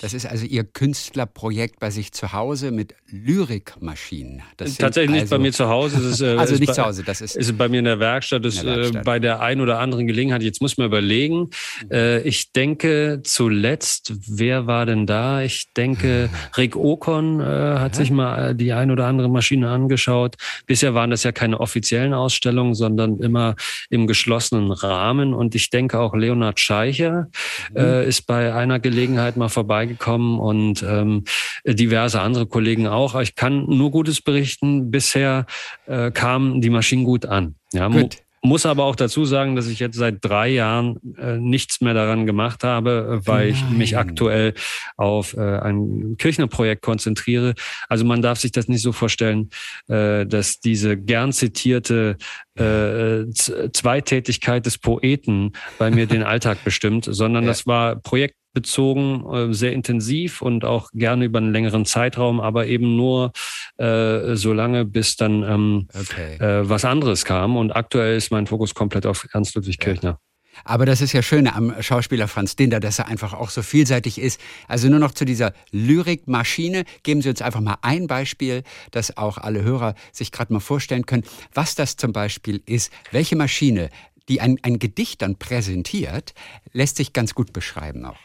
[0.00, 4.42] Das ist also Ihr Künstlerprojekt bei sich zu Hause mit Lyrikmaschinen.
[4.56, 6.08] Das Tatsächlich also, nicht bei also mir zu Hause.
[6.08, 8.44] Ist, äh, also nicht bei, zu Hause, das ist, ist bei mir in der Werkstatt.
[8.44, 9.02] Das, der Werkstatt.
[9.02, 10.42] Äh, bei der einen oder anderen Gelegenheit.
[10.42, 11.50] Jetzt muss man überlegen.
[11.84, 11.90] Mhm.
[11.92, 15.42] Äh, ich denke zuletzt, wer war denn da?
[15.42, 17.98] Ich denke, Rick Okon äh, hat ja.
[17.98, 20.36] sich mal die ein oder andere Maschine angeschaut.
[20.66, 23.56] Bisher waren das ja keine offiziellen Ausstellungen, sondern immer
[23.88, 25.34] im geschlossenen Rahmen.
[25.34, 27.28] Und ich denke auch Leonhard Scheicher
[27.70, 27.76] mhm.
[27.76, 31.24] äh, ist bei einer Gelegenheit mal vorbei vorbeigekommen und ähm,
[31.64, 33.18] diverse andere Kollegen auch.
[33.20, 34.90] Ich kann nur Gutes berichten.
[34.90, 35.46] Bisher
[35.86, 37.54] äh, kamen die Maschinen gut an.
[37.72, 38.16] Ja, gut.
[38.42, 42.24] Muss aber auch dazu sagen, dass ich jetzt seit drei Jahren äh, nichts mehr daran
[42.24, 43.54] gemacht habe, weil Nein.
[43.54, 44.54] ich mich aktuell
[44.96, 47.54] auf äh, ein Kirchenprojekt konzentriere.
[47.88, 49.50] Also man darf sich das nicht so vorstellen,
[49.88, 52.16] äh, dass diese gern zitierte
[52.56, 57.48] äh, Zweitätigkeit des Poeten bei mir den Alltag bestimmt, sondern ja.
[57.48, 62.66] das war Projekt bezogen, äh, sehr intensiv und auch gerne über einen längeren Zeitraum, aber
[62.66, 63.32] eben nur
[63.76, 66.34] äh, so lange, bis dann ähm, okay.
[66.36, 67.56] äh, was anderes kam.
[67.56, 69.78] Und aktuell ist mein Fokus komplett auf Ernst Ludwig.
[69.78, 70.18] Kirchner.
[70.64, 74.18] Aber das ist ja schön am Schauspieler Franz Dinder, dass er einfach auch so vielseitig
[74.18, 74.40] ist.
[74.68, 76.84] Also nur noch zu dieser Lyrikmaschine.
[77.02, 81.06] Geben Sie uns einfach mal ein Beispiel, dass auch alle Hörer sich gerade mal vorstellen
[81.06, 82.92] können, was das zum Beispiel ist.
[83.10, 83.90] Welche Maschine,
[84.28, 86.34] die ein, ein Gedicht dann präsentiert,
[86.72, 88.18] lässt sich ganz gut beschreiben auch.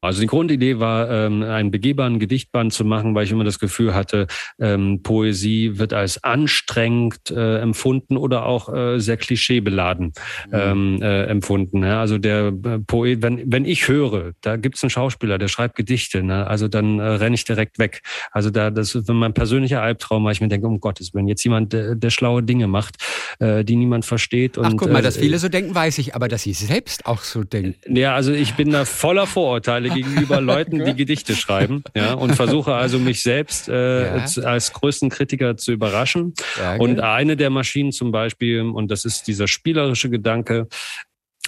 [0.00, 3.94] Also die Grundidee war, ähm, einen begehbaren Gedichtband zu machen, weil ich immer das Gefühl
[3.94, 4.26] hatte,
[4.58, 10.12] ähm, Poesie wird als anstrengend äh, empfunden oder auch äh, sehr klischeebeladen
[10.46, 10.52] mhm.
[10.52, 11.82] ähm, äh, empfunden.
[11.82, 12.00] Ja?
[12.00, 16.22] Also der äh, Poet, wenn, wenn ich höre, da gibt's einen Schauspieler, der schreibt Gedichte,
[16.22, 16.46] ne?
[16.46, 18.00] also dann äh, renne ich direkt weg.
[18.32, 21.44] Also da, das ist mein persönlicher Albtraum, weil ich mir denke, um Gottes Willen, jetzt
[21.44, 22.96] jemand, der, der schlaue Dinge macht,
[23.38, 24.56] äh, die niemand versteht.
[24.56, 27.04] Und, Ach guck mal, dass äh, viele so denken, weiß ich, aber dass sie selbst
[27.04, 27.96] auch so denken.
[27.96, 32.74] Ja, also ich bin da voller Vorurteile gegenüber Leuten, die Gedichte schreiben, ja, und versuche
[32.74, 34.24] also mich selbst äh, ja.
[34.44, 36.34] als größten Kritiker zu überraschen.
[36.58, 40.68] Ja, und eine der Maschinen zum Beispiel, und das ist dieser spielerische Gedanke,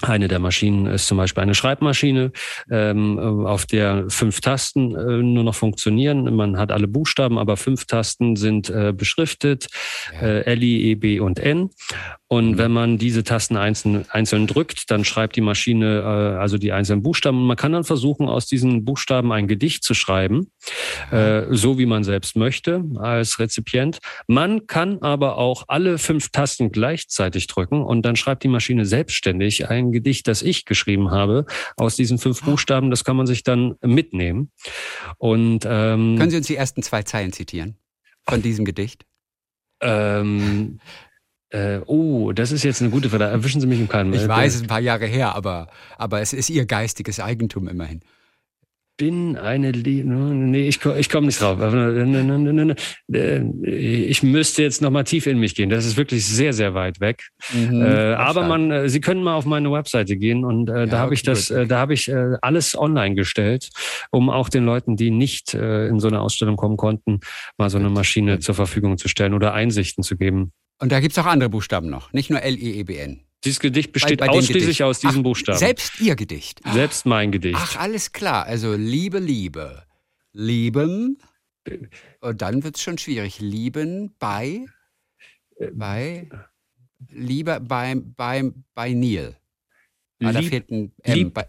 [0.02, 2.32] eine der Maschinen ist zum Beispiel eine Schreibmaschine,
[2.70, 6.34] ähm, auf der fünf Tasten äh, nur noch funktionieren.
[6.34, 9.68] Man hat alle Buchstaben, aber fünf Tasten sind äh, beschriftet,
[10.20, 11.70] äh, L, I, E, B und N.
[12.32, 12.58] Und mhm.
[12.58, 17.02] wenn man diese Tasten einzeln, einzeln drückt, dann schreibt die Maschine äh, also die einzelnen
[17.02, 17.38] Buchstaben.
[17.38, 20.50] Und man kann dann versuchen, aus diesen Buchstaben ein Gedicht zu schreiben,
[21.10, 23.98] äh, so wie man selbst möchte als Rezipient.
[24.26, 29.68] Man kann aber auch alle fünf Tasten gleichzeitig drücken und dann schreibt die Maschine selbstständig
[29.68, 32.46] ein Gedicht, das ich geschrieben habe, aus diesen fünf ah.
[32.46, 32.90] Buchstaben.
[32.90, 34.50] Das kann man sich dann mitnehmen.
[35.18, 37.76] Und ähm, können Sie uns die ersten zwei Zeilen zitieren
[38.28, 39.04] von diesem Gedicht?
[39.80, 40.78] Ähm,
[41.50, 43.24] äh, oh, das ist jetzt eine gute Frage.
[43.24, 44.12] Erwischen Sie mich im Kalten.
[44.14, 47.68] Ich weiß, es ist ein paar Jahre her, aber, aber es ist Ihr geistiges Eigentum
[47.68, 48.00] immerhin.
[48.96, 50.08] Bin eine Liebe.
[50.08, 51.58] Nee, ich, ich komme nicht drauf.
[53.62, 55.70] Ich müsste jetzt noch mal tief in mich gehen.
[55.70, 57.28] Das ist wirklich sehr, sehr weit weg.
[57.52, 60.86] Mhm, äh, aber man, äh, Sie können mal auf meine Webseite gehen und äh, ja,
[60.86, 63.70] da habe ich das, äh, da habe ich äh, alles online gestellt,
[64.10, 67.20] um auch den Leuten, die nicht äh, in so eine Ausstellung kommen konnten,
[67.56, 70.52] mal so eine Maschine zur Verfügung zu stellen oder Einsichten zu geben.
[70.78, 73.20] Und da gibt es auch andere Buchstaben noch, nicht nur L-I-E-B-N.
[73.44, 75.58] Dieses Gedicht besteht bei, bei ausschließlich aus diesen Ach, Buchstaben.
[75.58, 76.60] Selbst Ihr Gedicht.
[76.72, 77.58] Selbst mein Gedicht.
[77.58, 78.46] Ach, alles klar.
[78.46, 79.82] Also Liebe, Liebe.
[80.32, 81.18] Lieben.
[82.20, 83.40] Und dann wird es schon schwierig.
[83.40, 84.66] Lieben bei.
[85.72, 86.28] Bei.
[87.10, 89.36] Liebe bei, bei, bei Neil.
[90.24, 91.14] Ah, da fehlt ein M.
[91.14, 91.40] Lieb,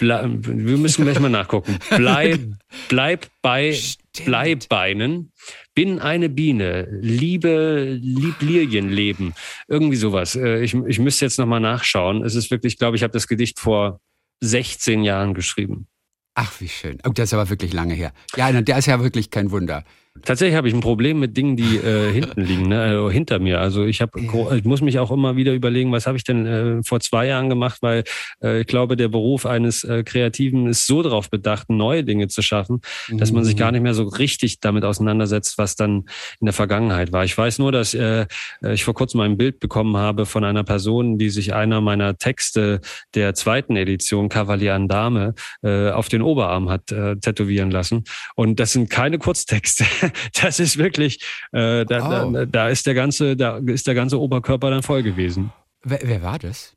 [0.00, 1.78] wir müssen gleich mal nachgucken.
[1.96, 2.40] Bleib,
[2.88, 3.78] bleib bei
[4.24, 5.32] Bleibeinen.
[5.74, 6.88] Bin eine Biene.
[7.00, 9.34] Liebe, lieb Lilienleben.
[9.68, 10.34] Irgendwie sowas.
[10.36, 12.24] Äh, ich, ich müsste jetzt nochmal nachschauen.
[12.24, 14.00] Es ist wirklich, ich glaube, ich habe das Gedicht vor
[14.40, 15.86] 16 Jahren geschrieben.
[16.34, 16.98] Ach, wie schön.
[17.06, 18.12] Oh, das ist aber wirklich lange her.
[18.36, 19.84] Ja, der ist ja wirklich kein Wunder.
[20.22, 22.80] Tatsächlich habe ich ein Problem mit Dingen, die äh, hinten liegen, ne?
[22.80, 23.60] also hinter mir.
[23.60, 26.82] Also ich habe, ich muss mich auch immer wieder überlegen, was habe ich denn äh,
[26.82, 28.02] vor zwei Jahren gemacht, weil
[28.42, 32.42] äh, ich glaube, der Beruf eines äh, Kreativen ist so darauf bedacht, neue Dinge zu
[32.42, 36.04] schaffen, dass man sich gar nicht mehr so richtig damit auseinandersetzt, was dann
[36.40, 37.24] in der Vergangenheit war.
[37.24, 38.26] Ich weiß nur, dass äh,
[38.68, 42.80] ich vor kurzem ein Bild bekommen habe von einer Person, die sich einer meiner Texte
[43.14, 48.04] der zweiten Edition Kavalier an Dame äh, auf den Oberarm hat äh, tätowieren lassen.
[48.34, 49.84] Und das sind keine Kurztexte.
[50.42, 52.32] das ist wirklich, äh, da, oh.
[52.32, 55.52] da, da, ist der ganze, da ist der ganze Oberkörper dann voll gewesen.
[55.82, 56.76] Wer, wer war das?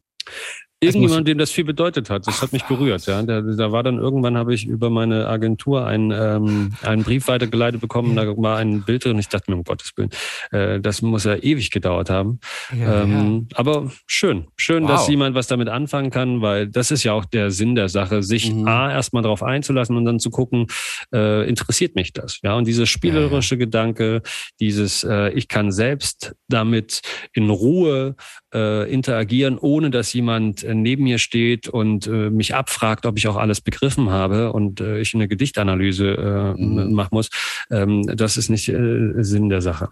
[0.84, 2.28] Irgendjemand, dem das viel bedeutet hat.
[2.28, 3.06] Das hat mich berührt.
[3.06, 3.22] Ja.
[3.24, 7.82] Da, da war dann irgendwann, habe ich über meine Agentur einen, ähm, einen Brief weitergeleitet
[7.82, 8.15] bekommen.
[8.15, 9.19] Da war ein Bild drin.
[9.19, 10.10] Ich dachte mir, um Gottes Willen,
[10.52, 12.39] äh, das muss ja ewig gedauert haben.
[12.78, 13.58] Ja, ähm, ja.
[13.58, 14.48] Aber schön.
[14.56, 14.91] Schön, wow.
[14.91, 18.24] dass jemand was damit anfangen kann, weil das ist ja auch der Sinn der Sache,
[18.24, 18.67] sich mhm.
[18.67, 20.67] A, erstmal darauf einzulassen und dann zu gucken,
[21.13, 22.39] äh, interessiert mich das?
[22.43, 24.22] Ja, und dieses spielerische ja, Gedanke,
[24.60, 27.02] dieses, äh, ich kann selbst damit
[27.34, 28.15] in Ruhe
[28.53, 33.27] äh, interagieren, ohne dass jemand äh, neben mir steht und äh, mich abfragt, ob ich
[33.27, 36.93] auch alles begriffen habe und äh, ich eine Gedichtanalyse äh, mhm.
[36.93, 37.29] machen muss.
[37.69, 39.89] Ähm, das ist nicht äh, Sinn der Sache.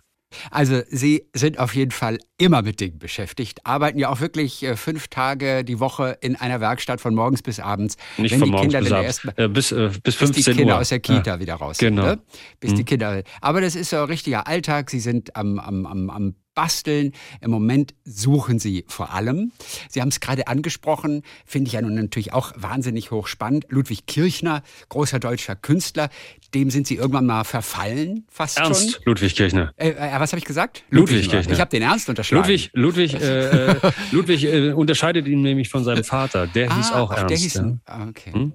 [0.50, 5.10] Also Sie sind auf jeden Fall immer mit Dingen beschäftigt, arbeiten ja auch wirklich fünf
[5.10, 7.98] Tage die Woche in einer Werkstatt von morgens bis abends.
[8.18, 10.80] Nicht von morgens bis abends, äh, bis, äh, bis 15 bis die Kinder Uhr.
[10.80, 11.40] aus der Kita ja.
[11.40, 12.04] wieder raus genau.
[12.04, 12.20] sind.
[12.20, 12.24] Ne?
[12.60, 12.76] Bis mhm.
[12.78, 13.24] die Kinder.
[13.42, 14.90] Aber das ist so ein richtiger Alltag.
[14.90, 17.14] Sie sind am, am, am, am basteln.
[17.42, 19.52] Im Moment suchen Sie vor allem.
[19.90, 23.66] Sie haben es gerade angesprochen, finde ich ja nun natürlich auch wahnsinnig hochspannend.
[23.70, 26.10] Ludwig Kirchner, großer deutscher Künstler,
[26.54, 29.02] dem sind Sie irgendwann mal verfallen, fast Ernst, schon.
[29.06, 29.74] Ludwig Kirchner.
[29.76, 30.84] Äh, äh, was habe ich gesagt?
[30.92, 31.54] Ludwig, Ludwig Kirchner.
[31.54, 32.44] Ich habe den Ernst unterschlagen.
[32.44, 36.46] Ludwig, Ludwig, äh, äh Ludwig äh, unterscheidet ihn nämlich von seinem Vater.
[36.46, 37.30] Der ah, hieß auch Ernst.
[37.32, 37.78] Der hieß, ja?
[37.86, 38.34] Ah, okay.
[38.34, 38.54] Hm?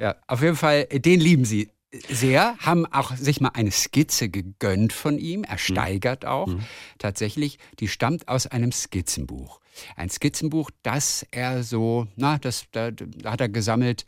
[0.00, 1.68] Ja, auf jeden Fall, den lieben Sie
[2.08, 6.28] sehr, haben auch sich mal eine Skizze gegönnt von ihm, ersteigert mhm.
[6.28, 6.60] auch mhm.
[6.98, 7.58] tatsächlich.
[7.80, 9.60] Die stammt aus einem Skizzenbuch.
[9.96, 14.06] Ein Skizzenbuch, das er so, na, das, da, da hat er gesammelt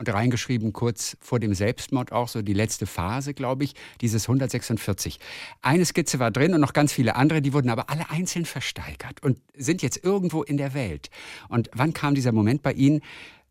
[0.00, 5.20] und reingeschrieben, kurz vor dem Selbstmord auch, so die letzte Phase, glaube ich, dieses 146.
[5.60, 9.22] Eine Skizze war drin und noch ganz viele andere, die wurden aber alle einzeln versteigert
[9.22, 11.10] und sind jetzt irgendwo in der Welt.
[11.48, 13.02] Und wann kam dieser Moment bei Ihnen,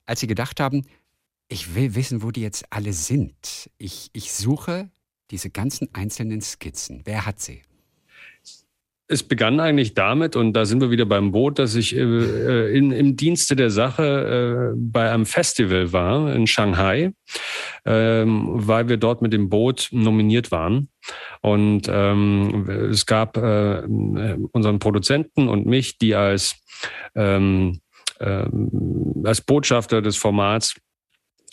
[0.07, 0.87] als Sie gedacht haben,
[1.49, 3.69] ich will wissen, wo die jetzt alle sind.
[3.77, 4.89] Ich, ich suche
[5.31, 7.01] diese ganzen einzelnen Skizzen.
[7.05, 7.63] Wer hat sie?
[9.11, 12.77] Es begann eigentlich damit, und da sind wir wieder beim Boot, dass ich äh, äh
[12.77, 17.13] in, im Dienste der Sache äh, bei einem Festival war in Shanghai,
[17.85, 20.89] ähm, weil wir dort mit dem Boot nominiert waren.
[21.41, 23.81] Und ähm, es gab äh,
[24.51, 26.55] unseren Produzenten und mich, die als,
[27.15, 27.79] ähm,
[28.19, 30.75] ähm als Botschafter des Formats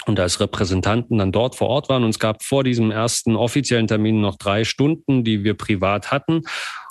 [0.04, 2.04] und als Repräsentanten dann dort vor Ort waren.
[2.04, 6.42] Und es gab vor diesem ersten offiziellen Termin noch drei Stunden, die wir privat hatten.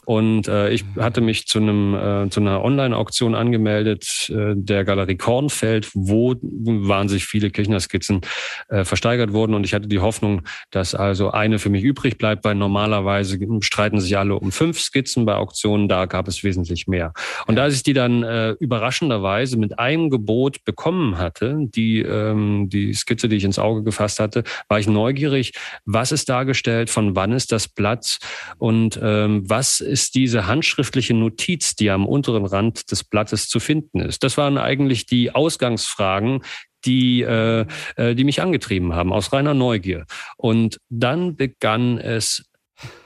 [0.05, 5.17] Und äh, ich hatte mich zu einem äh, zu einer Online-Auktion angemeldet, äh, der Galerie
[5.17, 8.21] Kornfeld, wo wahnsinnig viele Kirchner-Skizzen
[8.69, 9.53] äh, versteigert wurden.
[9.53, 13.99] Und ich hatte die Hoffnung, dass also eine für mich übrig bleibt, weil normalerweise streiten
[13.99, 17.13] sich alle um fünf Skizzen bei Auktionen, da gab es wesentlich mehr.
[17.47, 22.93] Und als ich die dann äh, überraschenderweise mit einem Gebot bekommen hatte, die, ähm, die
[22.93, 25.53] Skizze, die ich ins Auge gefasst hatte, war ich neugierig,
[25.85, 28.19] was ist dargestellt, von wann ist das Blatt?
[28.57, 33.99] Und ähm, was ist diese handschriftliche Notiz, die am unteren Rand des Blattes zu finden
[33.99, 34.23] ist.
[34.23, 36.41] Das waren eigentlich die Ausgangsfragen,
[36.85, 40.05] die, äh, äh, die mich angetrieben haben, aus reiner Neugier.
[40.37, 42.45] Und dann begann es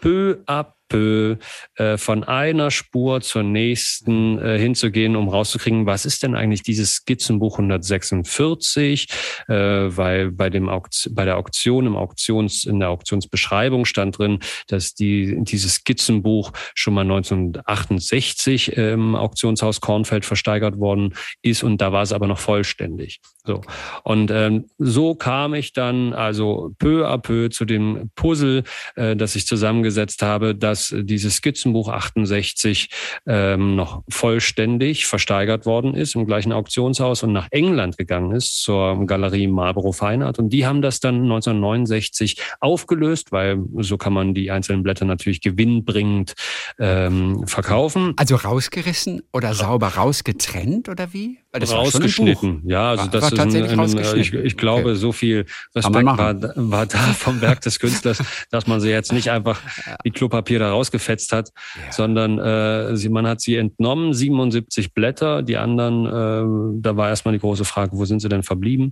[0.01, 1.37] peu à peu
[1.75, 6.95] äh, von einer Spur zur nächsten äh, hinzugehen, um rauszukriegen, was ist denn eigentlich dieses
[6.95, 9.07] Skizzenbuch 146,
[9.47, 14.39] äh, weil bei dem Auktion, bei der Auktion im Auktions in der Auktionsbeschreibung stand drin,
[14.67, 21.91] dass die dieses Skizzenbuch schon mal 1968 im Auktionshaus Kornfeld versteigert worden ist und da
[21.91, 23.21] war es aber noch vollständig.
[23.45, 23.61] So.
[24.03, 28.63] Und ähm, so kam ich dann also peu à peu zu dem Puzzle,
[28.95, 32.89] äh, das ich zusammengesetzt habe, dass dieses Skizzenbuch 68
[33.27, 39.05] ähm, noch vollständig versteigert worden ist im gleichen Auktionshaus und nach England gegangen ist zur
[39.05, 40.39] Galerie Marlborough Fine Art.
[40.39, 45.41] Und die haben das dann 1969 aufgelöst, weil so kann man die einzelnen Blätter natürlich
[45.41, 46.33] gewinnbringend
[46.79, 48.13] ähm, verkaufen.
[48.17, 51.39] Also rausgerissen oder sauber rausgetrennt oder wie?
[51.51, 52.61] das rausgeschnitten.
[52.65, 54.95] Ja, also war, das war ist ein, ein, ich, ich glaube, okay.
[54.95, 59.31] so viel Respekt war, war da vom Werk des Künstlers, dass man sie jetzt nicht
[59.31, 59.59] einfach
[60.03, 61.91] wie Klopapier da rausgefetzt hat, ja.
[61.91, 67.33] sondern äh, sie, man hat sie entnommen, 77 Blätter, die anderen, äh, da war erstmal
[67.33, 68.91] die große Frage, wo sind sie denn verblieben?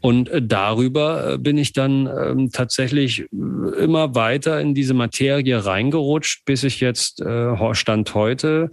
[0.00, 6.44] Und äh, darüber äh, bin ich dann äh, tatsächlich immer weiter in diese Materie reingerutscht,
[6.44, 8.70] bis ich jetzt äh, Stand heute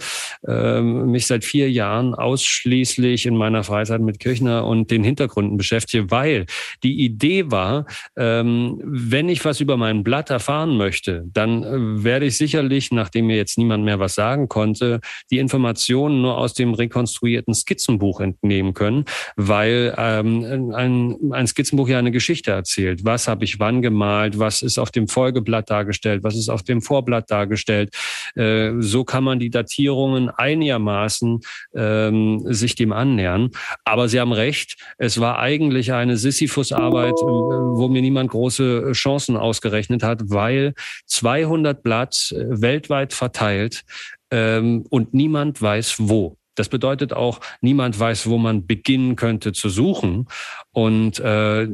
[0.47, 6.11] äh, mich seit vier Jahren ausschließlich in meiner Freizeit mit Kirchner und den Hintergründen beschäftige,
[6.11, 6.45] weil
[6.83, 7.85] die Idee war,
[8.15, 13.27] ähm, wenn ich was über mein Blatt erfahren möchte, dann äh, werde ich sicherlich, nachdem
[13.27, 14.99] mir jetzt niemand mehr was sagen konnte,
[15.29, 21.99] die Informationen nur aus dem rekonstruierten Skizzenbuch entnehmen können, weil ähm, ein, ein Skizzenbuch ja
[21.99, 23.05] eine Geschichte erzählt.
[23.05, 24.39] Was habe ich wann gemalt?
[24.39, 26.23] Was ist auf dem Folgeblatt dargestellt?
[26.23, 27.95] Was ist auf dem Vorblatt dargestellt?
[28.35, 31.41] Äh, so kann man die Datierungen einigermaßen
[31.75, 33.51] ähm, sich dem an annähern.
[33.83, 39.37] Aber Sie haben recht, es war eigentlich eine Sisyphus-Arbeit, äh, wo mir niemand große Chancen
[39.37, 40.73] ausgerechnet hat, weil
[41.07, 43.83] 200 Blatt äh, weltweit verteilt
[44.31, 46.37] ähm, und niemand weiß wo.
[46.55, 50.27] Das bedeutet auch, niemand weiß, wo man beginnen könnte zu suchen.
[50.71, 51.67] Und äh,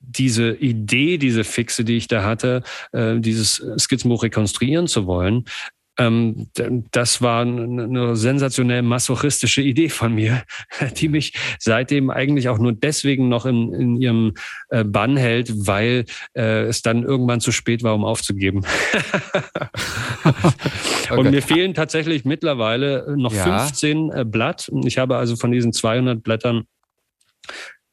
[0.00, 5.46] diese Idee, diese Fixe, die ich da hatte, äh, dieses Skizzenbuch rekonstruieren zu wollen,
[6.02, 6.48] ähm,
[6.90, 10.42] das war eine sensationell masochistische Idee von mir,
[10.96, 14.34] die mich seitdem eigentlich auch nur deswegen noch in, in ihrem
[14.70, 18.62] äh, Bann hält, weil äh, es dann irgendwann zu spät war, um aufzugeben.
[20.24, 21.16] okay.
[21.16, 23.58] Und mir fehlen tatsächlich mittlerweile noch ja.
[23.60, 24.70] 15 äh, Blatt.
[24.84, 26.64] Ich habe also von diesen 200 Blättern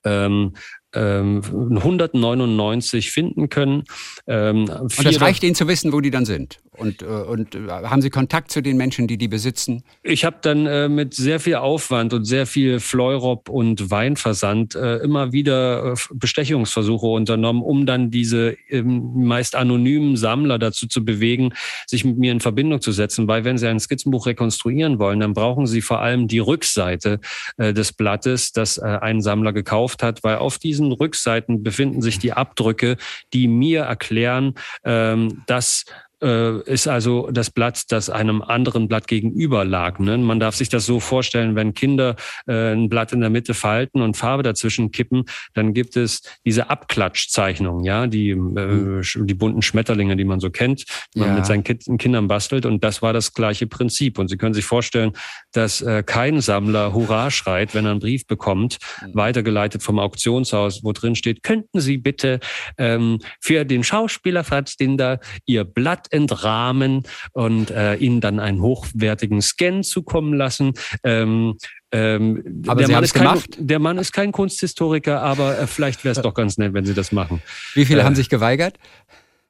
[0.06, 0.54] ähm,
[0.94, 3.84] 199 ähm, finden können.
[4.28, 6.60] Ähm, und das reicht Ihnen zu wissen, wo die dann sind?
[6.80, 9.84] Und, äh, und äh, haben Sie Kontakt zu den Menschen, die die besitzen?
[10.02, 14.98] Ich habe dann äh, mit sehr viel Aufwand und sehr viel Fleurop und Weinversand äh,
[14.98, 21.54] immer wieder Bestechungsversuche unternommen, um dann diese ähm, meist anonymen Sammler dazu zu bewegen,
[21.86, 23.28] sich mit mir in Verbindung zu setzen.
[23.28, 27.20] Weil wenn Sie ein Skizzenbuch rekonstruieren wollen, dann brauchen Sie vor allem die Rückseite
[27.58, 32.98] des Blattes, das ein Sammler gekauft hat, weil auf diesen Rückseiten befinden sich die Abdrücke,
[33.34, 35.86] die mir erklären, ähm, dass
[36.22, 40.00] äh, ist also das Blatt, das einem anderen Blatt gegenüber lag.
[40.00, 40.18] Ne?
[40.18, 42.16] Man darf sich das so vorstellen, wenn Kinder
[42.48, 46.70] äh, ein Blatt in der Mitte falten und Farbe dazwischen kippen, dann gibt es diese
[46.70, 49.02] Abklatschzeichnung, ja, die, äh, mhm.
[49.28, 52.66] die bunten Schmetterlinge, die man so kennt, die man mit seinen Kindern bastelt.
[52.66, 54.20] Und das war das gleiche Prinzip.
[54.20, 55.14] Und Sie können sich vorstellen,
[55.52, 59.16] dass äh, kein Sammler Hurra schreit, wenn er einen Brief bekommt, mhm.
[59.16, 62.40] weitergeleitet vom Auktionshaus, wo drin steht, könnten Sie bitte
[62.78, 69.42] ähm, für den Schauspieler Franz Dinder Ihr Blatt entrahmen und äh, ihnen dann einen hochwertigen
[69.42, 70.74] Scan zukommen lassen.
[71.04, 71.58] Ähm,
[71.92, 76.04] ähm, aber der, Sie Mann ist kein, der Mann ist kein Kunsthistoriker, aber äh, vielleicht
[76.04, 77.42] wäre es doch ganz nett, wenn Sie das machen.
[77.74, 78.78] Wie viele äh, haben sich geweigert?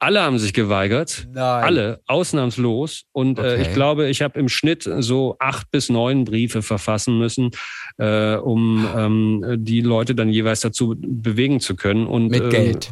[0.02, 1.28] Alle haben sich geweigert.
[1.34, 1.64] Nein.
[1.64, 3.04] Alle, ausnahmslos.
[3.12, 3.56] Und okay.
[3.56, 7.52] äh, ich glaube, ich habe im Schnitt so acht bis neun Briefe verfassen müssen,
[7.98, 12.08] äh, um ähm, die Leute dann jeweils dazu bewegen zu können.
[12.08, 12.92] Und, mit äh, Geld?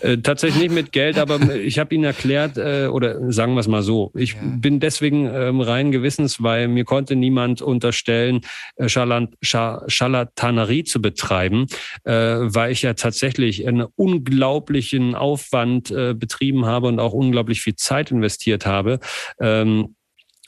[0.00, 3.68] Äh, tatsächlich nicht mit Geld, aber ich habe ihnen erklärt, äh, oder sagen wir es
[3.68, 4.40] mal so, ich ja.
[4.42, 8.40] bin deswegen ähm, rein Gewissens, weil mir konnte niemand unterstellen,
[8.74, 11.66] äh, Scharlatanerie zu betreiben,
[12.02, 17.60] äh, weil ich ja tatsächlich einen unglaublichen Aufwand äh, betrieben betrieben habe und auch unglaublich
[17.60, 18.98] viel Zeit investiert habe.
[19.40, 19.94] Ähm,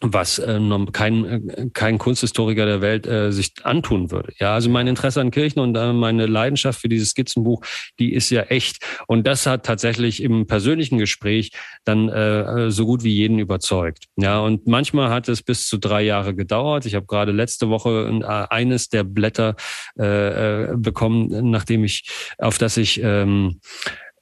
[0.04, 0.58] was äh,
[0.90, 4.32] kein, äh, kein Kunsthistoriker der Welt äh, sich antun würde.
[4.40, 7.64] Ja, also mein Interesse an Kirchen und äh, meine Leidenschaft für dieses Skizzenbuch,
[8.00, 8.84] die ist ja echt.
[9.06, 11.52] Und das hat tatsächlich im persönlichen Gespräch
[11.84, 14.06] dann äh, so gut wie jeden überzeugt.
[14.16, 16.84] Ja, und manchmal hat es bis zu drei Jahre gedauert.
[16.84, 19.54] Ich habe gerade letzte Woche äh, eines der Blätter
[19.96, 23.60] äh, äh bekommen, nachdem ich, auf das ich ähm,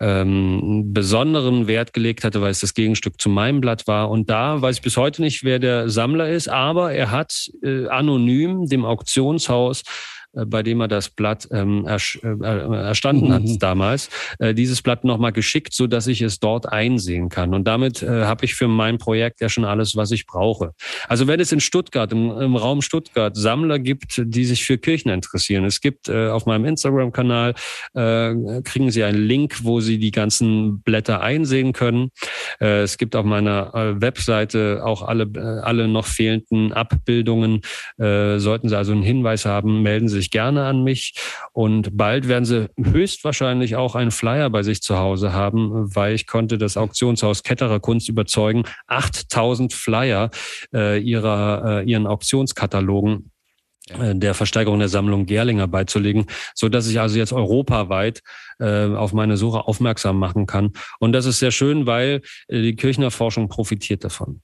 [0.01, 4.11] ähm, besonderen Wert gelegt hatte, weil es das Gegenstück zu meinem Blatt war.
[4.11, 7.87] Und da weiß ich bis heute nicht, wer der Sammler ist, aber er hat äh,
[7.87, 9.83] anonym dem Auktionshaus
[10.33, 11.97] bei dem er das Blatt ähm, äh,
[12.77, 13.59] erstanden hat mhm.
[13.59, 17.55] damals, äh, dieses Blatt nochmal geschickt, so dass ich es dort einsehen kann.
[17.55, 20.73] Und damit äh, habe ich für mein Projekt ja schon alles, was ich brauche.
[21.09, 25.11] Also wenn es in Stuttgart, im, im Raum Stuttgart, Sammler gibt, die sich für Kirchen
[25.11, 27.55] interessieren, es gibt äh, auf meinem Instagram-Kanal,
[27.95, 32.11] äh, kriegen Sie einen Link, wo Sie die ganzen Blätter einsehen können.
[32.61, 37.63] Äh, es gibt auf meiner äh, Webseite auch alle, äh, alle noch fehlenden Abbildungen.
[37.99, 41.15] Äh, sollten Sie also einen Hinweis haben, melden Sie sich gerne an mich.
[41.53, 46.27] Und bald werden sie höchstwahrscheinlich auch einen Flyer bei sich zu Hause haben, weil ich
[46.27, 50.31] konnte das Auktionshaus Ketterer Kunst überzeugen, 8000 Flyer
[50.73, 53.31] äh, ihrer, äh, ihren Auktionskatalogen
[53.99, 58.23] äh, der Versteigerung der Sammlung Gerlinger beizulegen, so dass ich also jetzt europaweit
[58.59, 60.73] äh, auf meine Suche aufmerksam machen kann.
[60.99, 64.43] Und das ist sehr schön, weil äh, die Kirchner Forschung profitiert davon.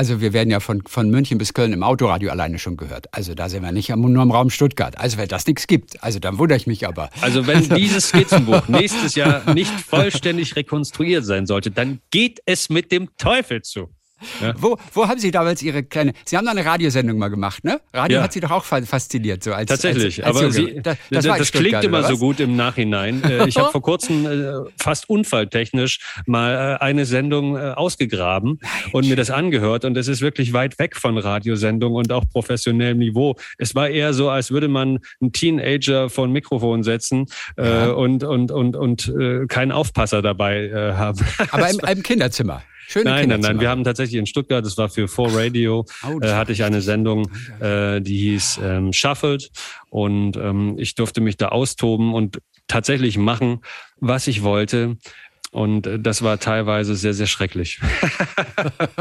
[0.00, 3.12] Also wir werden ja von, von München bis Köln im Autoradio alleine schon gehört.
[3.12, 4.96] Also da sind wir nicht nur im Raum Stuttgart.
[4.96, 7.10] Also wenn das nichts gibt, also dann wundere ich mich aber.
[7.20, 12.92] Also wenn dieses Skizzenbuch nächstes Jahr nicht vollständig rekonstruiert sein sollte, dann geht es mit
[12.92, 13.90] dem Teufel zu.
[14.40, 14.54] Ja.
[14.56, 16.12] Wo, wo haben Sie damals Ihre kleine.
[16.24, 17.80] Sie haben da eine Radiosendung mal gemacht, ne?
[17.92, 18.24] Radio ja.
[18.24, 19.68] hat Sie doch auch fasziniert, so als.
[19.68, 23.22] Tatsächlich, als, als aber Sie, das, das, das klingt immer so gut im Nachhinein.
[23.24, 28.70] Äh, ich habe vor kurzem äh, fast unfalltechnisch mal äh, eine Sendung ausgegraben Nein.
[28.92, 29.84] und mir das angehört.
[29.84, 33.36] Und es ist wirklich weit weg von Radiosendung und auch professionellem Niveau.
[33.58, 37.90] Es war eher so, als würde man einen Teenager vor ein Mikrofon setzen ja.
[37.90, 39.12] und, und, und, und
[39.48, 41.18] keinen Aufpasser dabei haben.
[41.50, 42.62] Aber im, im Kinderzimmer.
[42.90, 43.60] Schöne nein, nein, nein.
[43.60, 45.86] Wir haben tatsächlich in Stuttgart, das war für 4 Radio,
[46.20, 49.52] äh, hatte ich eine Sendung, äh, die hieß ähm, Shuffled.
[49.90, 53.60] Und ähm, ich durfte mich da austoben und tatsächlich machen,
[54.00, 54.96] was ich wollte.
[55.52, 57.78] Und äh, das war teilweise sehr, sehr schrecklich.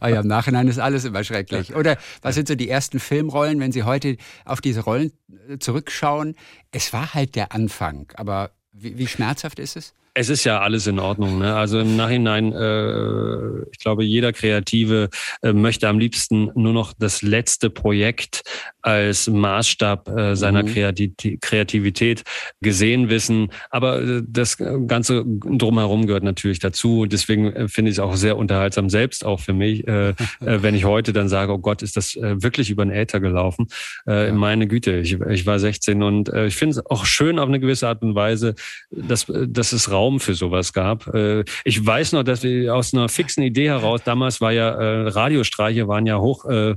[0.00, 1.74] ah ja, im Nachhinein ist alles immer schrecklich.
[1.74, 5.12] Oder was sind so die ersten Filmrollen, wenn Sie heute auf diese Rollen
[5.50, 6.36] äh, zurückschauen?
[6.72, 9.92] Es war halt der Anfang, aber wie, wie schmerzhaft ist es?
[10.16, 11.40] Es ist ja alles in Ordnung.
[11.40, 11.56] Ne?
[11.56, 15.08] Also im Nachhinein, äh, ich glaube, jeder Kreative
[15.42, 18.42] äh, möchte am liebsten nur noch das letzte Projekt
[18.80, 21.16] als Maßstab äh, seiner mhm.
[21.40, 22.22] Kreativität
[22.60, 23.48] gesehen wissen.
[23.70, 27.06] Aber äh, das Ganze drumherum gehört natürlich dazu.
[27.06, 30.76] Deswegen äh, finde ich es auch sehr unterhaltsam, selbst auch für mich, äh, äh, wenn
[30.76, 33.66] ich heute dann sage, oh Gott, ist das wirklich über den Äther gelaufen.
[34.06, 37.48] Äh, meine Güte, ich, ich war 16 und äh, ich finde es auch schön auf
[37.48, 38.54] eine gewisse Art und Weise,
[38.90, 41.12] dass, dass es raus Raum für sowas gab.
[41.14, 45.08] Äh, ich weiß noch, dass wir aus einer fixen Idee heraus, damals war ja äh,
[45.08, 46.74] Radiostreiche waren ja hoch, äh,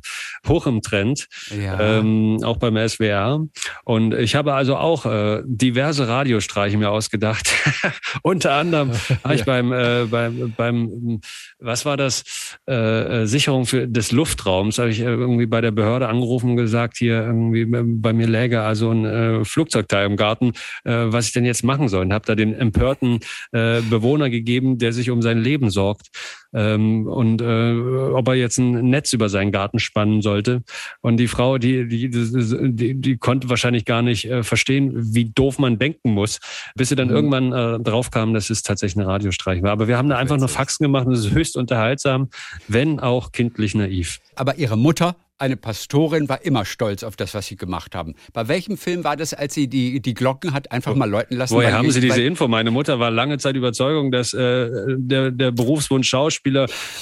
[0.48, 1.80] hoch im Trend, ja.
[1.80, 3.46] ähm, auch beim SWR.
[3.84, 7.54] Und ich habe also auch äh, diverse Radiostreiche mir ausgedacht.
[8.22, 8.92] Unter anderem
[9.24, 11.22] habe ich beim, äh, beim, beim,
[11.60, 12.24] was war das,
[12.66, 17.24] äh, Sicherung für, des Luftraums, habe ich irgendwie bei der Behörde angerufen und gesagt, hier
[17.24, 20.54] irgendwie bei mir läge also ein äh, Flugzeugteil im Garten,
[20.86, 22.06] äh, was ich denn jetzt machen soll.
[22.06, 23.16] Und habe da den empörten
[23.51, 26.10] äh, Bewohner gegeben, der sich um sein Leben sorgt
[26.53, 30.63] ähm, und äh, ob er jetzt ein Netz über seinen Garten spannen sollte.
[31.01, 35.60] Und die Frau, die, die, die, die konnte wahrscheinlich gar nicht äh, verstehen, wie doof
[35.60, 36.39] man denken muss,
[36.75, 37.15] bis sie dann mhm.
[37.15, 39.71] irgendwann äh, drauf kam, dass es tatsächlich eine Radiostreich war.
[39.71, 42.29] Aber wir haben da einfach nur Faxen gemacht und es ist höchst unterhaltsam,
[42.67, 44.19] wenn auch kindlich naiv.
[44.36, 48.15] Aber ihre Mutter eine Pastorin war immer stolz auf das, was sie gemacht haben.
[48.33, 51.53] Bei welchem Film war das, als sie die, die Glocken hat einfach mal läuten lassen?
[51.53, 52.47] Woher haben Sie diese Info?
[52.47, 56.56] Meine Mutter war lange Zeit Überzeugung, dass äh, der, der Berufswunsch Schauspieler äh,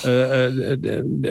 [0.04, 0.78] äh,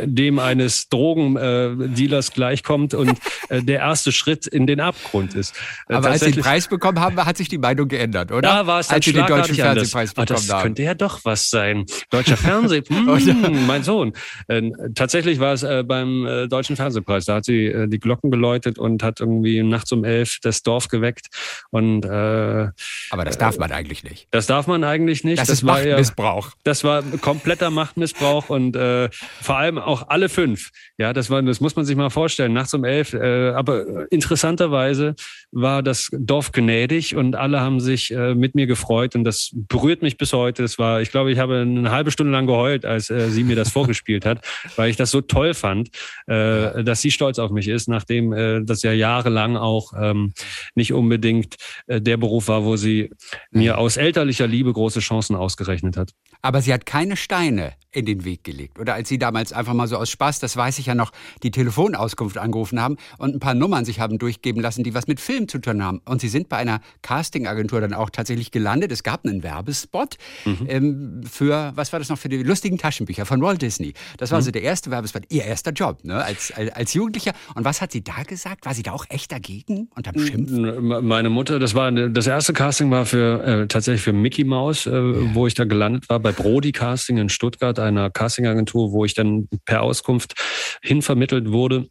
[0.07, 5.55] dem eines Drogendealers gleichkommt und äh, der erste Schritt in den Abgrund ist.
[5.88, 8.43] Äh, Aber als Sie den Preis bekommen haben, hat sich die Meinung geändert, oder?
[8.43, 10.49] Da war es als Sie den deutschen Fernsehpreis bekommen haben.
[10.49, 11.85] Das könnte ja doch was sein.
[12.11, 14.12] Deutscher Fernseh, hm, mein Sohn.
[14.49, 17.25] Äh, tatsächlich war es beim deutschen Fernsehpreis.
[17.25, 21.29] Da hat sie die Glocken geläutet und hat irgendwie nachts um elf das Dorf geweckt.
[21.71, 22.69] Und, äh,
[23.11, 24.29] Aber das darf man eigentlich nicht.
[24.31, 25.38] Das darf man eigentlich nicht.
[25.40, 26.49] Das, das ist war Machtmissbrauch.
[26.49, 30.71] Ja, das war kompletter Machtmissbrauch und äh, vor allem auch alle fünf.
[30.99, 32.53] Ja, das war, das muss man sich mal vorstellen.
[32.53, 33.13] Nachts um elf.
[33.13, 35.15] Äh, aber interessanterweise
[35.53, 40.03] war das Dorf gnädig und alle haben sich äh, mit mir gefreut und das berührt
[40.03, 40.63] mich bis heute.
[40.63, 43.57] Das war, ich glaube, ich habe eine halbe Stunde lang geheult, als äh, sie mir
[43.57, 44.45] das vorgespielt hat,
[44.77, 45.91] weil ich das so toll fand,
[46.27, 50.33] äh, dass sie stolz auf mich ist, nachdem äh, das ja jahrelang auch ähm,
[50.75, 53.11] nicht unbedingt äh, der Beruf war, wo sie
[53.51, 56.11] mir aus elterlicher Liebe große Chancen ausgerechnet hat.
[56.43, 58.79] Aber sie hat keine Steine in den Weg gelegt.
[58.79, 61.51] Oder als Sie damals einfach mal so aus Spaß, das weiß ich ja noch, die
[61.51, 65.49] Telefonauskunft angerufen haben und ein paar Nummern sich haben durchgeben lassen, die was mit Film
[65.49, 66.01] zu tun haben.
[66.05, 68.92] Und Sie sind bei einer Castingagentur dann auch tatsächlich gelandet.
[68.92, 70.67] Es gab einen Werbespot mhm.
[70.69, 73.95] ähm, für, was war das noch, für die lustigen Taschenbücher von Walt Disney.
[74.19, 74.40] Das war mhm.
[74.40, 77.33] also der erste Werbespot, Ihr erster Job ne, als, als, Jugendlicher.
[77.55, 78.67] Und was hat sie da gesagt?
[78.67, 81.07] War sie da auch echt dagegen und am Schimpfen?
[81.07, 84.90] Meine Mutter, das war das erste Casting war für äh, tatsächlich für Mickey Mouse, äh,
[84.90, 85.35] ja.
[85.35, 89.49] wo ich da gelandet war, bei Brody Casting in Stuttgart einer Castingagentur, wo ich dann
[89.65, 90.35] per Auskunft
[90.83, 91.87] hinvermittelt wurde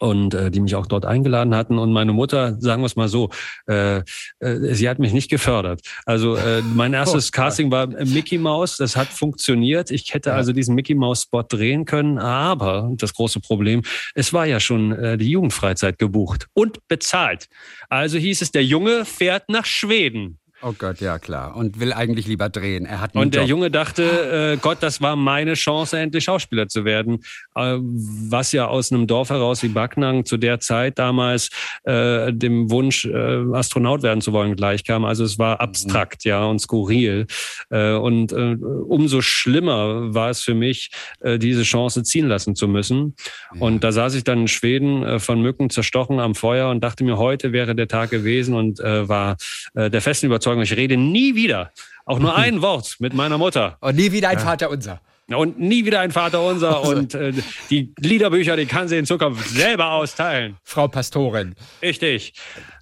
[0.00, 1.78] und äh, die mich auch dort eingeladen hatten.
[1.78, 3.28] Und meine Mutter, sagen wir es mal so,
[3.68, 4.02] äh, äh,
[4.40, 5.82] sie hat mich nicht gefördert.
[6.06, 9.90] Also äh, mein erstes oh, Casting war Mickey Mouse, das hat funktioniert.
[9.90, 10.36] Ich hätte ja.
[10.36, 13.82] also diesen Mickey Mouse Spot drehen können, aber das große Problem,
[14.14, 17.48] es war ja schon äh, die Jugendfreizeit gebucht und bezahlt.
[17.90, 20.39] Also hieß es, der Junge fährt nach Schweden.
[20.62, 21.56] Oh Gott, ja klar.
[21.56, 22.84] Und will eigentlich lieber drehen.
[22.84, 23.50] Er hat und der Job.
[23.50, 27.20] Junge dachte, äh, Gott, das war meine Chance, endlich Schauspieler zu werden.
[27.54, 31.48] Äh, was ja aus einem Dorf heraus wie Backnang zu der Zeit damals
[31.84, 35.06] äh, dem Wunsch, äh, Astronaut werden zu wollen, gleichkam.
[35.06, 36.28] Also es war abstrakt, mhm.
[36.28, 37.26] ja, und skurril.
[37.70, 40.90] Äh, und äh, umso schlimmer war es für mich,
[41.22, 43.14] diese Chance ziehen lassen zu müssen.
[43.54, 43.60] Ja.
[43.60, 47.18] Und da saß ich dann in Schweden von Mücken zerstochen am Feuer und dachte mir,
[47.18, 49.36] heute wäre der Tag gewesen und war
[49.74, 51.70] der festen Überzeugung, Überzeugung, ich rede nie wieder,
[52.04, 53.76] auch nur ein Wort mit meiner Mutter.
[53.80, 54.44] Und nie wieder ein ja.
[54.44, 55.00] Vater unser.
[55.28, 56.78] Und nie wieder ein Vater unser.
[56.78, 56.90] Also.
[56.96, 57.32] Und äh,
[57.70, 60.56] die Liederbücher, die kann sie in Zukunft selber austeilen.
[60.64, 61.54] Frau Pastorin.
[61.80, 62.32] Richtig.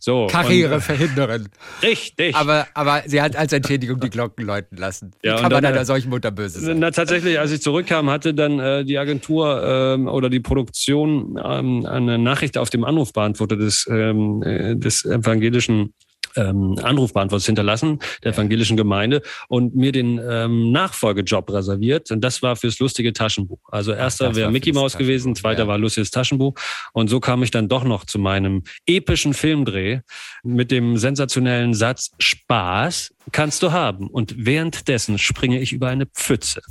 [0.01, 0.29] So.
[0.29, 1.49] Karriere und, verhindern.
[1.83, 2.35] Richtig.
[2.35, 5.11] Aber, aber sie hat als Entschädigung die Glocken läuten lassen.
[5.21, 6.79] Wie ja, kann man dann, einer solchen Mutter böse sein?
[6.79, 11.85] Na, tatsächlich, als ich zurückkam, hatte dann äh, die Agentur ähm, oder die Produktion ähm,
[11.85, 15.93] eine Nachricht auf dem Anrufbeantworter des, ähm, äh, des evangelischen
[16.39, 22.11] ähm, Anrufbeantworter hinterlassen, der evangelischen Gemeinde, und mir den ähm, Nachfolgejob reserviert.
[22.11, 23.61] Und das war fürs lustige Taschenbuch.
[23.71, 25.69] Also erster wäre Mickey Mouse gewesen, zweiter ja.
[25.69, 26.55] war lustiges Taschenbuch.
[26.93, 30.01] Und so kam ich dann doch noch zu meinem epischen Filmdreh
[30.43, 34.09] mit dem sensationellen Satz Spaß kannst du haben.
[34.09, 36.63] Und währenddessen springe ich über eine Pfütze.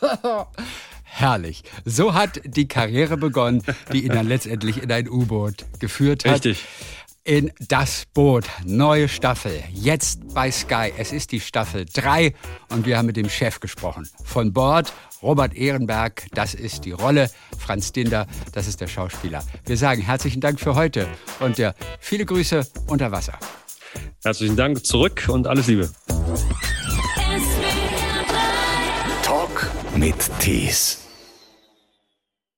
[1.02, 1.62] Herrlich.
[1.84, 3.62] So hat die Karriere begonnen,
[3.92, 6.44] die ihn dann letztendlich in ein U-Boot geführt hat.
[6.44, 6.64] Richtig
[7.24, 8.44] in Das Boot.
[8.64, 9.62] Neue Staffel.
[9.72, 10.92] Jetzt bei Sky.
[10.96, 12.34] Es ist die Staffel 3
[12.70, 14.08] und wir haben mit dem Chef gesprochen.
[14.22, 17.30] Von Bord Robert Ehrenberg, das ist die Rolle.
[17.58, 19.42] Franz Dinder, das ist der Schauspieler.
[19.64, 21.08] Wir sagen herzlichen Dank für heute
[21.40, 23.38] und ja, viele Grüße unter Wasser.
[24.22, 25.90] Herzlichen Dank zurück und alles Liebe.
[29.22, 31.03] Talk mit Tees.